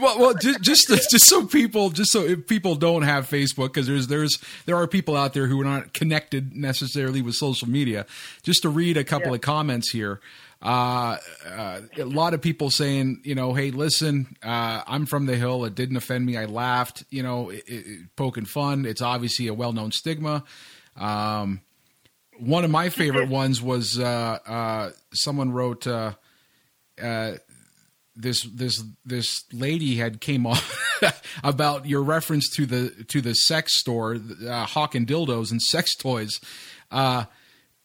[0.00, 3.86] well, well, just just just so people, just so if people don't have Facebook, because
[3.86, 8.06] there's there's there are people out there who are not connected necessarily with social media.
[8.42, 9.34] Just to read a couple Yeah.
[9.36, 10.20] of comments here.
[10.62, 15.36] Uh, uh, a lot of people saying, you know, hey, listen, uh, I'm from the
[15.36, 15.64] hill.
[15.64, 16.36] It didn't offend me.
[16.36, 17.02] I laughed.
[17.10, 18.84] You know, it, it, poking fun.
[18.86, 20.44] It's obviously a well known stigma.
[20.96, 21.62] Um,
[22.38, 25.86] one of my favorite ones was uh, uh, someone wrote.
[28.14, 30.58] Uh, uh, this this this lady had came on
[31.44, 35.94] about your reference to the to the sex store, uh, Hawk and dildos and sex
[35.94, 36.40] toys.
[36.90, 37.24] Uh,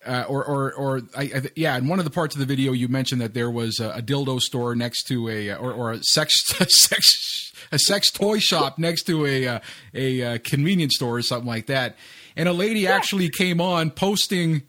[0.05, 1.75] uh, or, or, or, I, I, yeah.
[1.75, 4.01] In one of the parts of the video, you mentioned that there was a, a
[4.01, 6.34] dildo store next to a, or, or a sex,
[6.69, 9.59] sex, a sex toy shop next to a, uh,
[9.93, 11.97] a, uh convenience store or something like that.
[12.38, 14.61] And a lady actually came on posting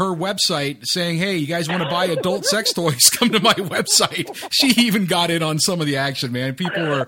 [0.00, 3.08] her website saying, "Hey, you guys want to buy adult sex toys?
[3.18, 6.54] Come to my website." She even got in on some of the action, man.
[6.54, 7.06] People were,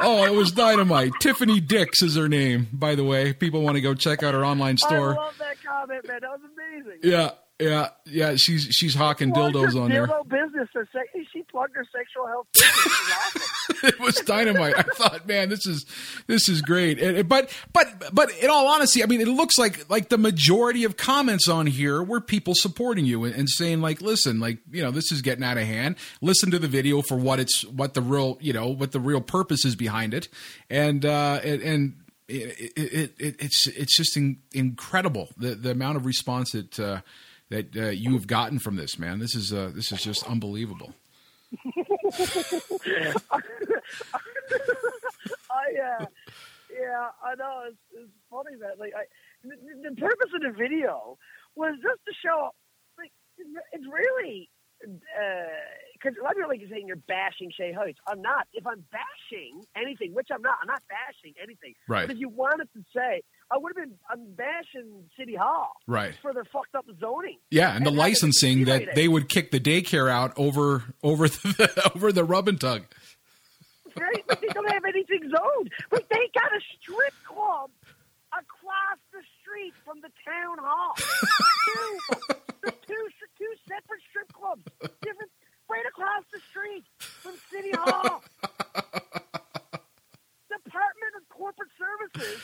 [0.00, 1.12] oh, it was dynamite.
[1.20, 3.32] Tiffany Dix is her name, by the way.
[3.32, 5.12] People want to go check out her online store.
[5.12, 6.20] I love that comment, man.
[6.20, 7.00] That was amazing.
[7.02, 8.34] Yeah, yeah, yeah.
[8.36, 10.06] She's she's hawking dildos on there.
[10.28, 10.68] business.
[11.32, 12.46] She plugged her sexual health.
[12.54, 13.88] It was awesome.
[13.88, 14.74] it was dynamite.
[14.78, 15.86] I thought, man, this is
[16.26, 17.00] this is great.
[17.00, 20.84] And, but but but in all honesty, I mean, it looks like like the majority
[20.84, 24.82] of comments on here were people supporting you and, and saying like, listen, like you
[24.82, 25.96] know, this is getting out of hand.
[26.20, 29.22] Listen to the video for what it's what the real you know what the real
[29.22, 30.28] purpose is behind it,
[30.68, 31.62] and uh, and.
[31.62, 31.94] and
[32.28, 37.00] it, it, it, it's it's just in, incredible the the amount of response that uh,
[37.50, 39.18] that uh, you have gotten from this man.
[39.18, 40.92] This is uh, this is just unbelievable.
[41.64, 41.70] I
[45.78, 46.06] uh,
[46.70, 49.04] yeah, I know it's, it's funny that like I
[49.44, 51.18] the, the purpose of the video
[51.54, 52.50] was just to show
[52.98, 53.12] like
[53.72, 54.50] it's really
[54.82, 57.98] because a lot of people like saying you're bashing Shea Heights.
[58.06, 58.46] I'm not.
[58.52, 61.74] If I'm bashing anything, which I'm not, I'm not bashing anything.
[61.88, 62.06] Right.
[62.06, 63.96] But if you wanted to say, I would have been.
[64.10, 66.14] I'm bashing City Hall Right.
[66.20, 67.38] for their fucked up zoning.
[67.50, 68.94] Yeah, and the And to licensing that it.
[68.96, 72.82] they would kick the daycare out over over the over the rub and tug.
[73.96, 74.24] right?
[74.26, 75.70] But they don't have anything zoned.
[75.90, 77.70] But they got a strip club
[78.32, 80.94] across the street from the town hall.
[80.96, 81.98] two,
[82.62, 84.62] there's two, two separate strip clubs,
[85.02, 85.30] different,
[85.70, 88.22] right across the street from City Hall.
[90.50, 92.40] Department of Corporate Services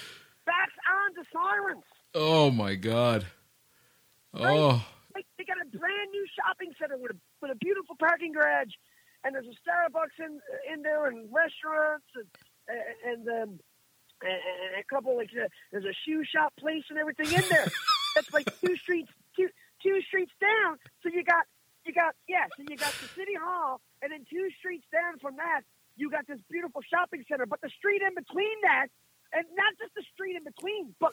[0.47, 1.85] backs on to sirens.
[2.15, 3.27] Oh my god.
[4.35, 4.83] Oh,
[5.15, 8.73] Like, they got a brand new shopping center with a with a beautiful parking garage,
[9.25, 10.41] and there's a Starbucks in
[10.73, 12.27] in there, and restaurants, and
[13.05, 13.51] and um,
[14.23, 17.69] and, and a couple like uh, there's a shoe shop place and everything in there.
[18.15, 19.49] That's like two streets two
[19.83, 20.79] two streets down.
[21.03, 21.45] So you got
[21.85, 22.47] you got yeah.
[22.57, 25.61] So you got the city hall, and then two streets down from that,
[25.97, 27.45] you got this beautiful shopping center.
[27.47, 28.89] But the street in between that,
[29.33, 31.13] and not just the street in between, but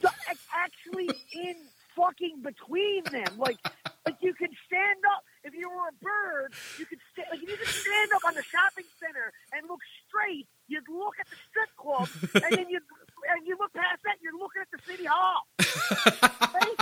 [0.00, 0.10] the,
[0.52, 1.56] actually in
[1.96, 3.38] fucking between them.
[3.38, 3.58] Like,
[4.06, 6.52] like you could stand up if you were a bird.
[6.78, 9.80] You could sta- like if you could stand up on the shopping center and look
[10.06, 10.46] straight.
[10.68, 12.08] You'd look at the strip club,
[12.44, 12.80] and then you
[13.32, 14.16] and you look past that.
[14.20, 15.48] You're looking at the city hall.
[16.54, 16.78] right?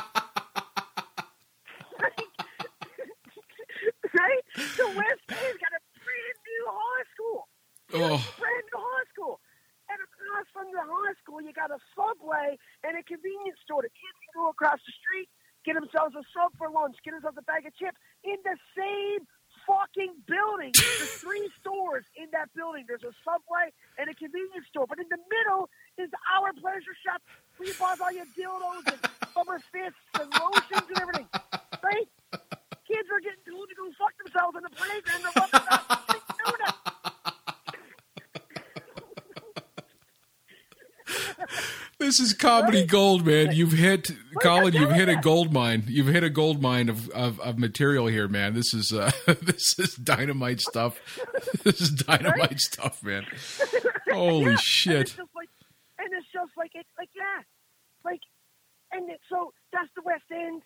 [4.11, 4.43] right?
[4.75, 7.49] So West Bay's got a brand new high school
[7.95, 9.41] oh, brand new high school.
[9.87, 13.87] And across from the high school, you got a subway and a convenience store.
[13.87, 15.31] The kids can go across the street,
[15.63, 19.23] get themselves a sub for lunch, get themselves a bag of chips in the same
[19.63, 20.75] fucking building.
[20.75, 22.91] There's three stores in that building.
[22.91, 24.91] There's a subway and a convenience store.
[24.91, 25.71] But in the middle
[26.03, 27.23] is our pleasure shop
[27.57, 28.99] where you buy all your dildos and
[29.39, 31.31] rubber fists and lotions and everything.
[31.79, 32.11] Right?
[32.91, 35.23] Kids are getting told to go fuck themselves in the playground.
[35.23, 35.87] They're rubbing around
[36.43, 36.77] doing it.
[42.47, 43.53] Comedy gold, man.
[43.53, 45.85] You've hit Colin, you've hit a gold mine.
[45.89, 48.55] You've hit a gold mine of, of, of material here, man.
[48.55, 49.11] This is uh,
[49.43, 51.01] this is dynamite stuff.
[51.65, 52.57] this is dynamite Right?
[52.59, 53.27] stumy man.
[54.13, 55.01] Holy Yeah, And shit!
[55.01, 55.49] it's like,
[55.99, 57.43] and it's just like it's like yeah,
[58.05, 58.21] like,
[58.93, 60.63] and it, so that's the West End.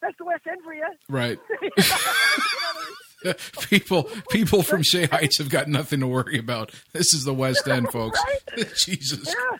[0.00, 0.86] That's the West End for you.
[1.08, 1.38] Right.
[1.60, 2.84] You know what I
[3.24, 3.34] mean?
[3.68, 6.72] people people from Shea Heights have got nothing to worry about.
[6.92, 8.20] This is the West End, folks.
[8.56, 8.72] Right?
[8.84, 9.26] Jesus.
[9.26, 9.58] yeah.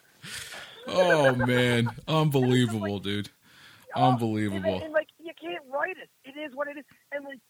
[0.89, 3.28] Oh man, unbelievable, dude.
[3.95, 4.74] Oh, Unbelievable.
[4.74, 6.11] And, and, like you can't write it.
[6.24, 6.84] It is what it is.
[7.12, 7.41] And like,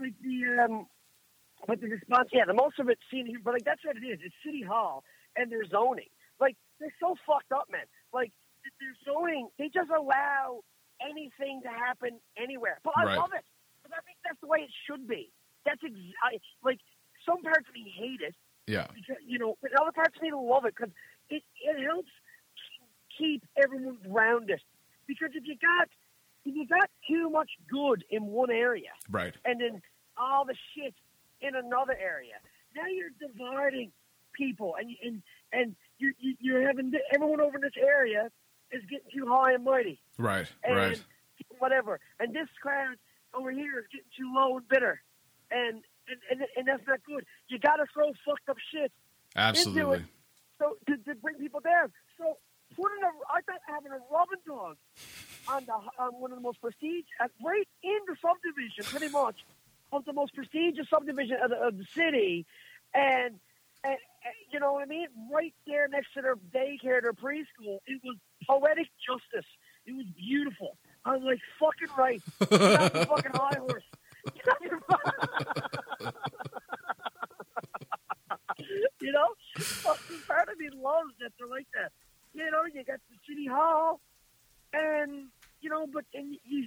[0.00, 0.86] like the um,
[1.66, 3.38] but the response, yeah, the most of it's seen here.
[3.42, 4.18] But like that's what it is.
[4.24, 5.04] It's City Hall
[5.36, 6.08] and their zoning.
[6.40, 7.86] Like they're so fucked up, man.
[8.12, 8.32] Like
[8.80, 10.60] their zoning, they just allow
[11.00, 12.78] anything to happen anywhere.
[12.84, 13.18] But I Right.
[13.18, 13.44] love it.
[13.82, 15.30] But I think that's the way it should be.
[15.66, 16.78] That's ex- I, like
[17.26, 18.34] some parts of me hate it
[18.66, 18.86] Yeah.
[18.94, 20.92] because you know, but other parts of me love it because
[21.30, 22.10] it it helps
[23.18, 24.60] keep everyone grounded.
[25.06, 25.88] Because if you got
[26.44, 29.34] if you got too much good in one area Right.
[29.44, 29.82] and then
[30.16, 30.94] all the shit
[31.40, 32.34] in another area,
[32.76, 33.92] now you're dividing
[34.32, 35.22] people and and
[35.52, 38.30] and you you- you're having everyone over in this area
[38.72, 40.50] is getting too high and mighty Right.
[40.64, 41.04] and Right.
[41.58, 42.00] whatever.
[42.18, 42.96] And this crowd
[43.32, 45.02] over here is getting too low and bitter,
[45.50, 47.24] and and and, and that's not good.
[47.48, 48.92] You got to throw fucked up shit
[49.36, 50.04] Absolutely.
[50.58, 51.90] So to, to bring people down.
[52.18, 52.36] So
[52.76, 54.76] putting a, I thought having a rub and tug
[55.48, 57.04] on the on one of the most prestigious,
[57.44, 59.44] right in the subdivision, pretty much
[59.92, 62.46] of the most prestigious subdivision of the, of the city,
[62.94, 63.34] and,
[63.84, 67.78] and and you know what I mean, right there next to their daycare, their preschool.
[67.86, 69.48] It was poetic justice.
[69.86, 70.76] It was beautiful.
[71.04, 72.22] I was like, fucking right.
[72.50, 73.84] Get off fucking high horse.
[74.34, 76.12] Get off your-
[79.04, 79.28] you know,
[80.26, 81.92] part of me loves that they're like that.
[82.32, 84.00] You know, you got the city hall,
[84.72, 85.28] and
[85.60, 86.64] you know, but and you,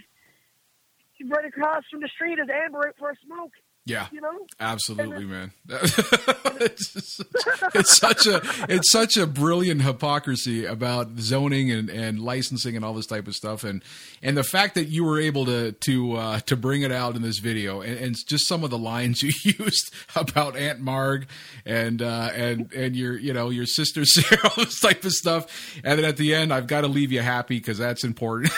[1.17, 3.51] you right across from the street is Amber out for a smoke.
[3.87, 4.07] Yeah.
[4.11, 5.51] You know, Absolutely, man.
[5.69, 7.23] it's, just-
[7.75, 12.93] it's such a it's such a brilliant hypocrisy about zoning and, and licensing and all
[12.93, 13.81] this type of stuff, and
[14.21, 17.21] and the fact that you were able to to uh, to bring it out in
[17.21, 21.27] this video, and, and just some of the lines you used about Aunt Marg
[21.65, 25.79] and uh, and and your you know your sister Sarah, all this type of stuff,
[25.83, 28.51] and then at the end, I've got to leave you happy because that's important.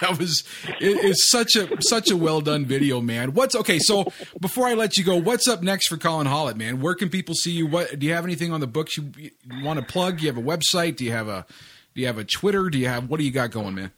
[0.00, 0.42] that was
[0.80, 3.34] it, it's such a such a well done video, man.
[3.34, 3.78] What's okay?
[3.78, 6.80] So before I let you go, what's up next for Colin Hollett, man?
[6.80, 7.66] Where can people see you?
[7.66, 9.30] What do you have anything on the books you, you
[9.64, 10.18] want to plug?
[10.18, 10.96] Do you have a website?
[10.96, 11.46] Do you have a
[11.94, 12.68] do you have a Twitter?
[12.70, 13.92] Do you have what do you got going, man?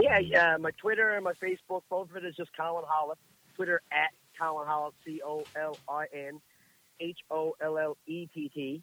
[0.00, 0.56] Yeah, yeah.
[0.58, 3.18] My Twitter and my Facebook, both of it is just Colin Hollett.
[3.54, 4.10] Twitter at
[4.40, 6.40] Colin Hollett, C O L I N
[7.00, 8.82] H O L L E T T.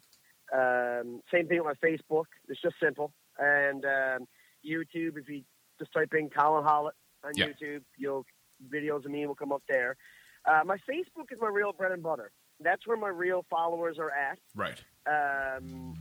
[0.52, 2.24] Um, same thing with my Facebook.
[2.48, 3.12] It's just simple.
[3.38, 4.26] And um,
[4.66, 5.42] YouTube, if you
[5.78, 6.94] just type in Colin Hollett
[7.24, 7.46] on Yeah.
[7.46, 8.24] YouTube, you'll
[8.72, 9.96] videos of me will come up there.
[10.44, 12.30] Uh, my Facebook is my real bread and butter.
[12.60, 14.38] That's where my real followers are at.
[14.54, 14.82] Right.
[15.06, 15.94] Um,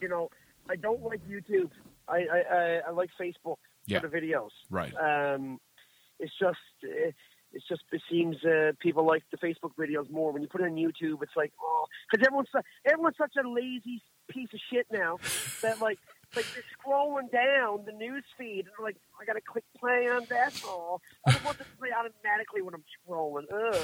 [0.00, 0.30] you know,
[0.68, 1.70] I don't like YouTube.
[2.08, 4.00] I I, I, I like Facebook Yeah.
[4.00, 4.50] for the videos.
[4.70, 4.92] Right.
[4.94, 5.58] Um,
[6.18, 7.10] it's just, uh,
[7.52, 10.32] it's just, it seems uh, people like the Facebook videos more.
[10.32, 12.48] When you put it on YouTube, it's like, oh, because everyone's
[12.84, 15.18] everyone's such a lazy piece of shit now
[15.62, 15.98] that like,
[16.36, 20.52] like you're scrolling down the news feed and like, I gotta click play on that.
[20.64, 23.44] Oh, I don't want to play automatically when I'm scrolling.
[23.52, 23.74] Ugh.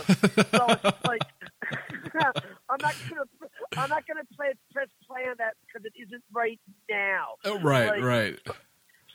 [0.51, 1.23] So it's just like,
[2.71, 3.25] I'm not gonna,
[3.77, 7.89] I'm not gonna play press play on that because it isn't right now Oh, right.
[7.89, 8.39] Like- right.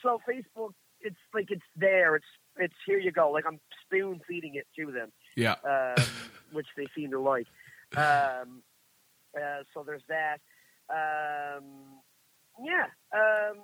[0.02, 2.16] so Facebook, it's like it's there.
[2.16, 2.26] It's
[2.58, 3.30] it's here you go.
[3.30, 5.54] Like I'm spoon feeding it to them, Yeah.
[5.64, 6.04] um,
[6.52, 7.46] which they seem to like.
[7.96, 8.62] Um,
[9.36, 10.40] uh, so there's that.
[10.90, 11.64] Um,
[12.64, 12.86] yeah.
[13.12, 13.58] Um,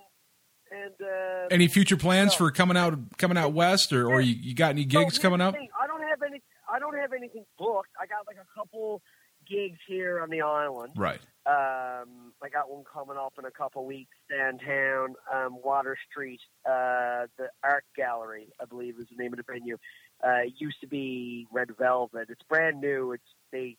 [0.70, 2.38] and uh, Any future plans no.
[2.38, 5.40] for coming out coming out west, or, or you, you got any gigs here's coming
[5.40, 5.54] up?
[5.54, 6.42] I don't have any.
[6.68, 7.90] I don't have anything booked.
[8.00, 9.00] I got like a couple
[9.48, 10.92] gigs here on the island.
[10.96, 11.20] Right.
[11.46, 17.30] Um, I got one coming up in a couple weeks downtown, um, Water Street, uh,
[17.38, 19.76] the Art Gallery, I believe is the name of the venue.
[20.24, 22.28] Uh, it used to be Red Velvet.
[22.30, 23.12] It's brand new.
[23.12, 23.22] It's
[23.52, 23.76] they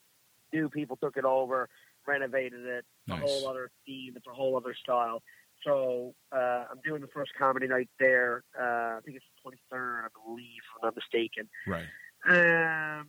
[0.53, 1.67] new people took it over,
[2.07, 2.85] renovated it.
[2.85, 3.21] It's Nice.
[3.21, 4.13] a whole other theme.
[4.15, 5.21] It's a whole other style.
[5.63, 8.43] So uh, I'm doing the first comedy night there.
[8.59, 11.87] Uh, I think it's the 23rd, I believe, if I'm not mistaken Right.
[12.29, 13.07] um,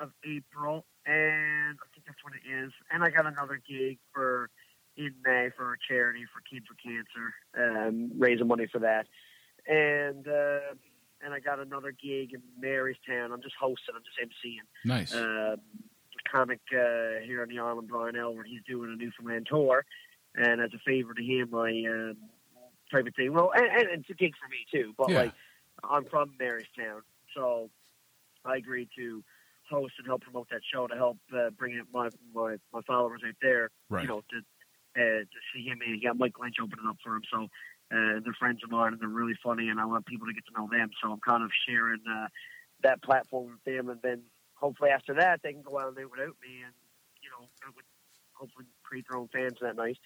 [0.00, 2.72] of April, and I think that's what it is.
[2.90, 4.50] And I got another gig for
[4.96, 9.06] in May for a charity for Kids with Cancer, um, raising money for that.
[9.66, 10.74] And uh,
[11.24, 13.32] and I got another gig in Marystown.
[13.32, 13.94] I'm just hosting.
[13.94, 14.66] I'm just emceeing.
[14.84, 15.14] Nice.
[15.14, 15.56] Um,
[16.30, 18.46] comic uh, here on the island, Brian Elwood.
[18.46, 19.84] He's doing a Newfoundland tour,
[20.34, 22.16] and as a favor to him, I um,
[22.90, 23.32] type of thing.
[23.32, 24.94] Well, and, and it's a gig for me too.
[24.96, 25.18] But Yeah.
[25.22, 25.32] like,
[25.82, 27.00] I'm from Marystown,
[27.34, 27.70] so
[28.44, 29.22] I agreed to
[29.68, 33.22] host and help promote that show to help uh, bring in my, my my followers
[33.26, 33.70] out there.
[33.88, 34.02] Right.
[34.02, 34.38] You know, to
[34.96, 37.22] uh, to see him and he got Mike Lynch opening up for him.
[37.32, 37.44] So
[37.92, 40.44] uh, they're friends of mine and they're really funny, and I want people to get
[40.46, 40.90] to know them.
[41.02, 42.28] So I'm kind of sharing uh,
[42.82, 44.22] that platform with them, and then
[44.64, 46.74] hopefully after that they can go out and do it without me, and
[47.22, 47.42] you know,
[47.76, 47.84] would
[48.40, 49.98] hopefully create their own fans that night.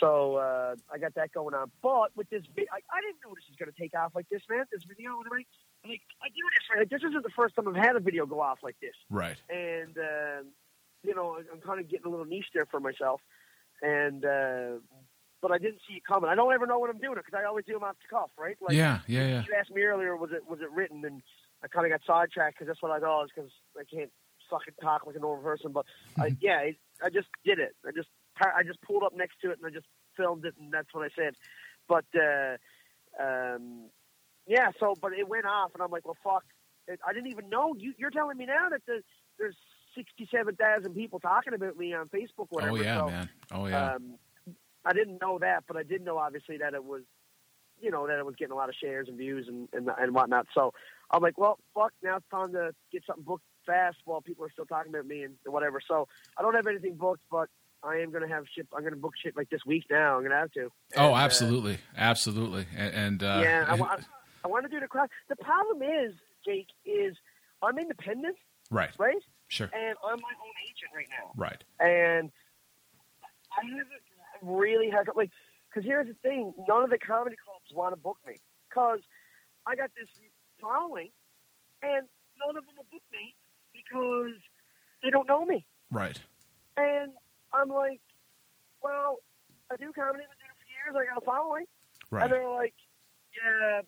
[0.00, 1.70] So uh, I got that going on.
[1.80, 4.28] But with this, vi- I, I didn't know this was going to take off like
[4.28, 4.64] this, man.
[4.72, 5.46] This video, like,
[5.86, 6.64] like I do this.
[6.70, 6.78] Right?
[6.80, 9.36] Like, this isn't the first time I've had a video go off like this Right.
[9.48, 10.42] and uh,
[11.04, 13.20] you know I'm kind of getting a little niche there for myself,
[13.80, 14.82] and uh,
[15.40, 16.28] but I didn't see it coming.
[16.30, 18.30] I don't ever know what I'm doing because I always do them off the cuff,
[18.36, 18.56] right?
[18.60, 19.00] Like yeah.
[19.06, 19.26] Yeah.
[19.26, 19.42] Yeah.
[19.46, 21.04] you asked me earlier, was it was it written?
[21.04, 21.22] And
[21.62, 24.10] I kind of got sidetracked because that's what I thought because I can't
[24.50, 25.72] fucking talk like a normal person.
[25.72, 25.86] But
[26.18, 27.74] I, yeah, it, I just did it.
[27.86, 28.08] I just
[28.40, 29.86] I just pulled up next to it and I just
[30.16, 31.34] filmed it, and that's what I said.
[31.88, 32.56] But uh,
[33.22, 33.90] um,
[34.46, 36.44] yeah, so but it went off, and I'm like, well, fuck.
[36.88, 37.74] It, I didn't even know.
[37.76, 39.02] You, you're telling me now that the,
[39.38, 39.56] there's
[39.96, 42.46] 67,000 people talking about me on Facebook.
[42.50, 42.72] Whatever.
[42.72, 43.28] Oh yeah, so, man.
[43.50, 43.94] Oh yeah.
[43.94, 44.18] um,
[44.84, 47.02] I didn't know that, but I did know obviously that it was,
[47.80, 50.14] you know, that it was getting a lot of shares and views and and, and
[50.14, 50.46] whatnot.
[50.54, 50.72] So
[51.10, 54.50] I'm like, well, fuck, now it's time to get something booked fast while people are
[54.50, 55.80] still talking about me and whatever.
[55.86, 56.08] So
[56.38, 57.48] I don't have anything booked, but
[57.82, 58.66] I am going to have shit.
[58.74, 60.14] I'm going to book shit like this week now.
[60.16, 60.70] I'm going to have to.
[60.96, 62.66] oh, And, uh, absolutely, absolutely.
[62.76, 63.96] And, and uh, yeah, I, wa-
[64.44, 65.08] I want to do the crowd.
[65.28, 66.14] The problem is,
[66.44, 67.16] Jake, is
[67.62, 68.36] I'm independent,
[68.70, 68.90] right.
[68.98, 69.22] right?
[69.48, 69.70] Sure.
[69.72, 71.32] And I'm my own agent right now.
[71.36, 71.62] Right.
[71.80, 72.30] and
[73.52, 73.86] I haven't
[74.42, 75.30] really had like
[75.76, 78.36] because here's the thing: none of the comedy clubs want to book me
[78.68, 79.00] because
[79.66, 80.08] I got this
[80.60, 81.10] following,
[81.82, 82.08] and
[82.40, 83.34] none of them will book me
[83.74, 84.40] because
[85.02, 85.66] they don't know me.
[85.90, 86.18] Right.
[86.78, 87.12] And
[87.52, 88.00] I'm like,
[88.82, 89.18] well,
[89.70, 90.24] I do comedy.
[90.24, 90.92] I've been doing it for years.
[90.96, 91.66] I got a following,
[92.10, 92.24] Right.
[92.24, 92.74] and they're like,
[93.36, 93.80] yeah,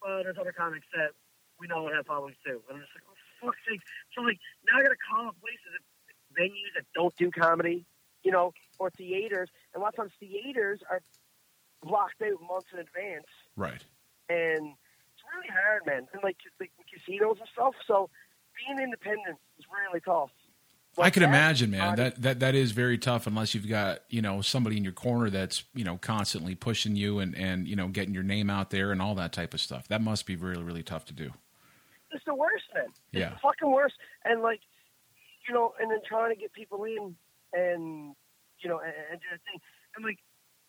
[0.00, 1.12] well, there's other comics that
[1.60, 2.60] we know have followings too.
[2.68, 3.80] And I'm just like, oh, fuck's sake.
[4.16, 5.76] So, like, now I got to call up places,
[6.32, 7.84] venues that don't do comedy,
[8.24, 9.48] you know, or theaters.
[9.72, 11.00] And a lot of times theaters are
[11.84, 13.26] blocked out months in advance.
[13.56, 13.84] Right.
[14.28, 16.08] And it's really hard, man.
[16.12, 17.74] And, like, like casinos and stuff.
[17.86, 18.10] So,
[18.66, 20.30] being independent is really tough.
[20.96, 21.96] I can imagine, man.
[21.96, 25.28] That that that is very tough unless you've got you know somebody in your corner
[25.28, 28.92] that's you know constantly pushing you and and you know getting your name out there
[28.92, 29.88] and all that type of stuff.
[29.88, 31.32] That must be really really tough to do.
[32.12, 32.84] it's the worst, man.
[32.86, 33.36] It's Yeah.
[33.42, 33.96] fucking worst.
[34.24, 34.60] And like,
[35.48, 37.16] you know, and then trying to get people in
[37.54, 38.14] and
[38.60, 39.60] you know, and, and do the thing.
[39.96, 40.18] And like,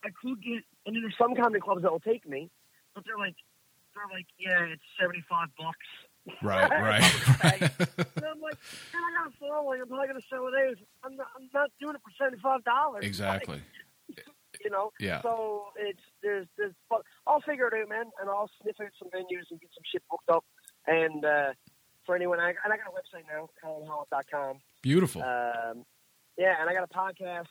[0.04, 2.50] I could get, and then there's some comedy clubs that will take me,
[2.94, 3.36] but they're like,
[3.96, 5.88] they're like, yeah, it's seventy five bucks.
[6.42, 6.70] Right.
[6.82, 7.02] Right.
[7.44, 7.62] Right.
[7.62, 8.58] and I'm like,
[8.94, 9.82] man, I got a following.
[9.82, 10.78] I'm probably gonna sell it.
[11.04, 13.06] I'm not, I'm not doing it for seventy five dollars.
[13.06, 13.62] exactly.
[14.64, 14.92] you know.
[15.00, 15.22] Yeah.
[15.22, 19.10] So it's there's there's but I'll figure it out, man, and I'll sniff out some
[19.10, 20.44] venues and get some shit booked up.
[20.88, 21.54] And uh,
[22.06, 24.58] for anyone, I, and I got a website now, colinhollett.com.
[24.82, 25.24] Beautiful.
[25.24, 25.86] Um,
[26.38, 27.48] yeah, and I got a podcast.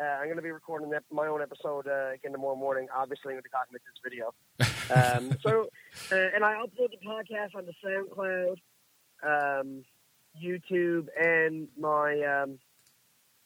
[0.00, 2.88] Uh, I'm going to be recording my own episode uh, again tomorrow morning.
[2.96, 4.32] Obviously, I'm going to be talking about this video.
[4.94, 5.68] um, so,
[6.10, 9.84] uh, and I upload the podcast on the SoundCloud, um,
[10.42, 12.58] YouTube, and my um,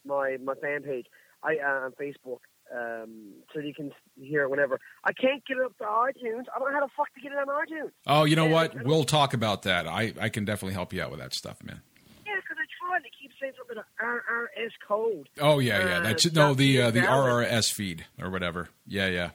[0.05, 1.07] my my fan page.
[1.43, 2.41] I uh, on Facebook,
[2.72, 4.78] um, so you can hear it whenever.
[5.05, 6.45] I can't get it up to iTunes.
[6.55, 7.91] I don't know how the fuck to get it on iTunes.
[8.07, 8.84] oh, you know what?
[8.84, 9.89] We'll talk about that.
[9.89, 11.80] I I can definitely help you out with that stuff, man.
[12.24, 13.03] Yeah, because I tried.
[13.03, 15.28] They keep saying something RRS code.
[15.40, 15.99] Oh yeah, yeah.
[15.99, 17.01] Uh, That's no the uh, the.
[17.01, 18.68] RRS feed or whatever.
[18.86, 19.30] Yeah, yeah.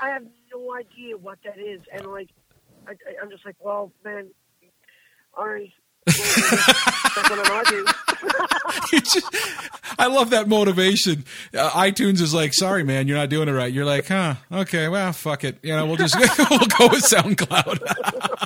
[0.00, 2.28] I have no idea what that is, and like,
[2.86, 4.28] I, I, I'm just like, well, man,
[5.36, 5.70] all right.
[6.08, 8.92] Check it on iTunes.
[8.92, 9.26] You just-
[9.98, 11.24] I love that motivation.
[11.54, 13.72] Uh, iTunes is like, sorry, man, you're not doing it right.
[13.72, 14.34] You're like, huh?
[14.52, 15.58] Okay, well, fuck it.
[15.62, 16.14] You know, we'll just
[16.50, 18.45] we'll go with SoundCloud.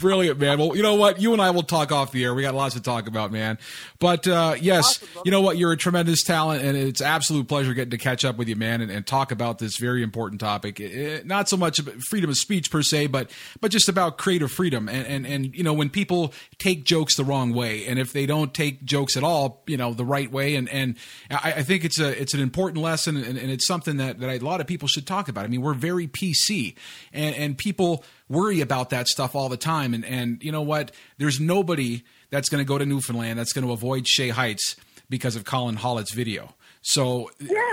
[0.00, 0.58] Brilliant, man.
[0.58, 1.20] Well, you know what?
[1.20, 2.34] You and I will talk off the air.
[2.34, 3.58] We got lots to talk about, man.
[3.98, 5.58] But uh, yes, Awesome, you know what?
[5.58, 8.80] You're a tremendous talent, and it's absolute pleasure getting to catch up with you, man,
[8.80, 10.80] and, and talk about this very important topic.
[10.80, 13.30] Eh, not so much freedom of speech per se, but
[13.60, 14.88] but just about creative freedom.
[14.88, 18.24] And and and you know, when people take jokes the wrong way, and if they
[18.24, 20.96] don't take jokes at all, you know, the right way, and and
[21.30, 24.30] I, I think it's a it's an important lesson, and, and it's something that that
[24.30, 25.44] a lot of people should talk about.
[25.44, 26.74] I mean, we're very PC,
[27.12, 29.92] and and people worry about that stuff all the time.
[29.92, 30.92] And and you know what?
[31.18, 34.76] There's nobody that's going to go to Newfoundland that's going to avoid Shea Heights
[35.10, 36.54] because of Colin Hollett's video.
[36.82, 37.30] So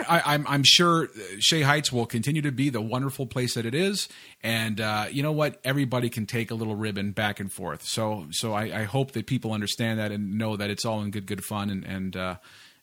[0.09, 1.07] I, I'm I'm sure
[1.39, 4.09] Shea Heights will continue to be the wonderful place that it is,
[4.43, 5.61] and uh, you know what?
[5.63, 7.83] Everybody can take a little ribbon back and forth.
[7.85, 11.11] So so I, I hope that people understand that and know that it's all in
[11.11, 12.35] good good fun and and uh,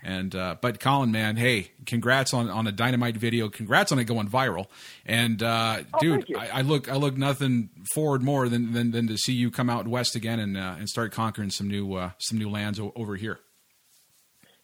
[0.06, 3.48] And uh, but Colin, man, hey, congrats on, on a dynamite video.
[3.48, 4.66] Congrats on it going viral.
[5.06, 6.26] And uh, Oh, dude.
[6.36, 9.70] I, I look I look nothing forward more than than, than to see you come
[9.70, 12.92] out west again and uh, and start conquering some new uh, some new lands o-
[12.94, 13.38] over here.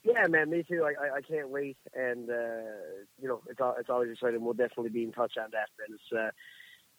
[0.02, 0.82] Yeah, man, me too.
[0.84, 2.34] I, I, I can't wait, and uh,
[3.20, 4.42] you know, it's it's always exciting.
[4.42, 5.88] We'll definitely be in touch on that, man.
[5.94, 6.30] It's uh,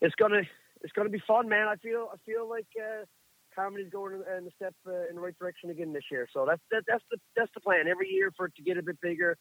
[0.02, 0.42] it's gonna
[0.84, 1.68] it's gonna be fun, man.
[1.68, 3.06] I feel I feel like uh,
[3.64, 6.28] comedy's going in, a step uh, in the right direction again this year.
[6.34, 7.88] So that's that, that's the that's the plan.
[7.88, 9.38] Every year for it to get a bit bigger,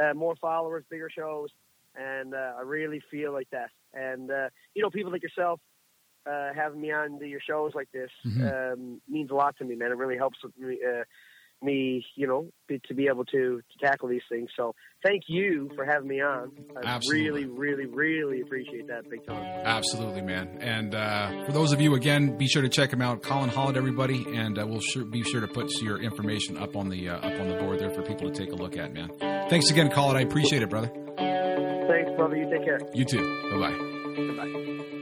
[0.00, 1.50] uh, more followers, bigger shows,
[1.94, 3.70] and uh, I really feel like that.
[3.94, 5.60] And uh, you know, people like yourself.
[6.28, 8.10] Uh, having me on your shows like this
[8.42, 9.90] um, means a lot to me, man.
[9.90, 11.04] It really helps with me, uh,
[11.62, 14.48] me, you know, be, to be able to, to tackle these things.
[14.56, 16.52] So thank you for having me on.
[16.76, 17.44] I Absolutely.
[17.44, 19.42] really, really, really appreciate that big time.
[19.64, 20.58] Absolutely, man.
[20.60, 23.76] And uh, for those of you, again, be sure to check him out, Colin Hollett,
[23.76, 27.16] everybody, and uh, we'll sure, be sure to put your information up on the uh,
[27.16, 29.10] up on the board there for people to take a look at, man.
[29.48, 30.16] Thanks again, Colin.
[30.16, 30.88] I appreciate it, brother.
[31.18, 32.36] Thanks, brother.
[32.36, 32.80] You take care.
[32.94, 33.50] You too.
[33.50, 34.94] Bye bye.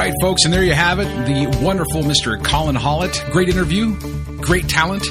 [0.00, 1.04] Right, folks, and there you have it.
[1.26, 2.42] The wonderful Mr.
[2.42, 3.22] Colin Hollett.
[3.32, 3.94] Great interview,
[4.38, 5.04] great talent.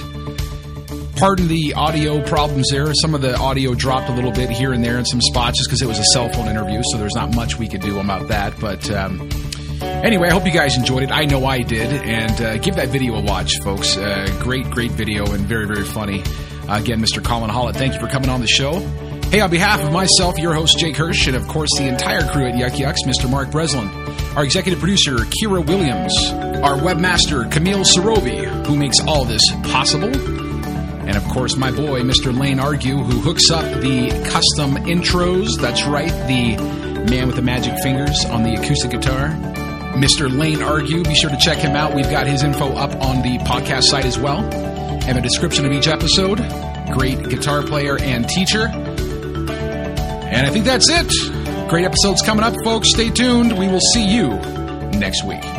[1.16, 2.92] Pardon the audio problems there.
[2.96, 5.70] Some of the audio dropped a little bit here and there in some spots just
[5.70, 8.30] because it was a cell phone interview, so there's not much we could do about
[8.30, 8.60] that.
[8.60, 9.30] But um,
[9.80, 11.12] anyway, I hope you guys enjoyed it.
[11.12, 11.94] I know I did.
[11.94, 13.96] And uh, give that video a watch, folks.
[13.96, 16.24] Uh, great, great video and very, very funny.
[16.68, 17.24] Uh, again, Mr.
[17.24, 18.80] Colin Hollett, thank you for coming on the show.
[19.30, 22.48] Hey, on behalf of myself, your host, Jake Hirsch, and of course the entire crew
[22.48, 23.30] at Yuk Yuk's, Mr.
[23.30, 23.88] Mark Breslin,
[24.40, 26.14] our executive producer, Kira Williams,
[26.64, 32.34] our webmaster, Camille Sorovi, who makes all this possible, and of course my boy, Mr.
[32.34, 35.60] Lane Argue, who hooks up the custom intros.
[35.60, 36.56] That's right, the
[37.12, 39.28] man with the magic fingers on the acoustic guitar.
[39.98, 40.34] Mr.
[40.34, 41.94] Lane Argue, be sure to check him out.
[41.94, 45.74] We've got his info up on the podcast site as well, and the description of
[45.74, 46.38] each episode.
[46.94, 48.68] Great guitar player and teacher.
[50.32, 51.39] And I think that's it.
[51.70, 52.90] Great episodes coming up, folks.
[52.90, 53.58] Stay tuned.
[53.58, 54.30] We will see you
[54.98, 55.59] next week.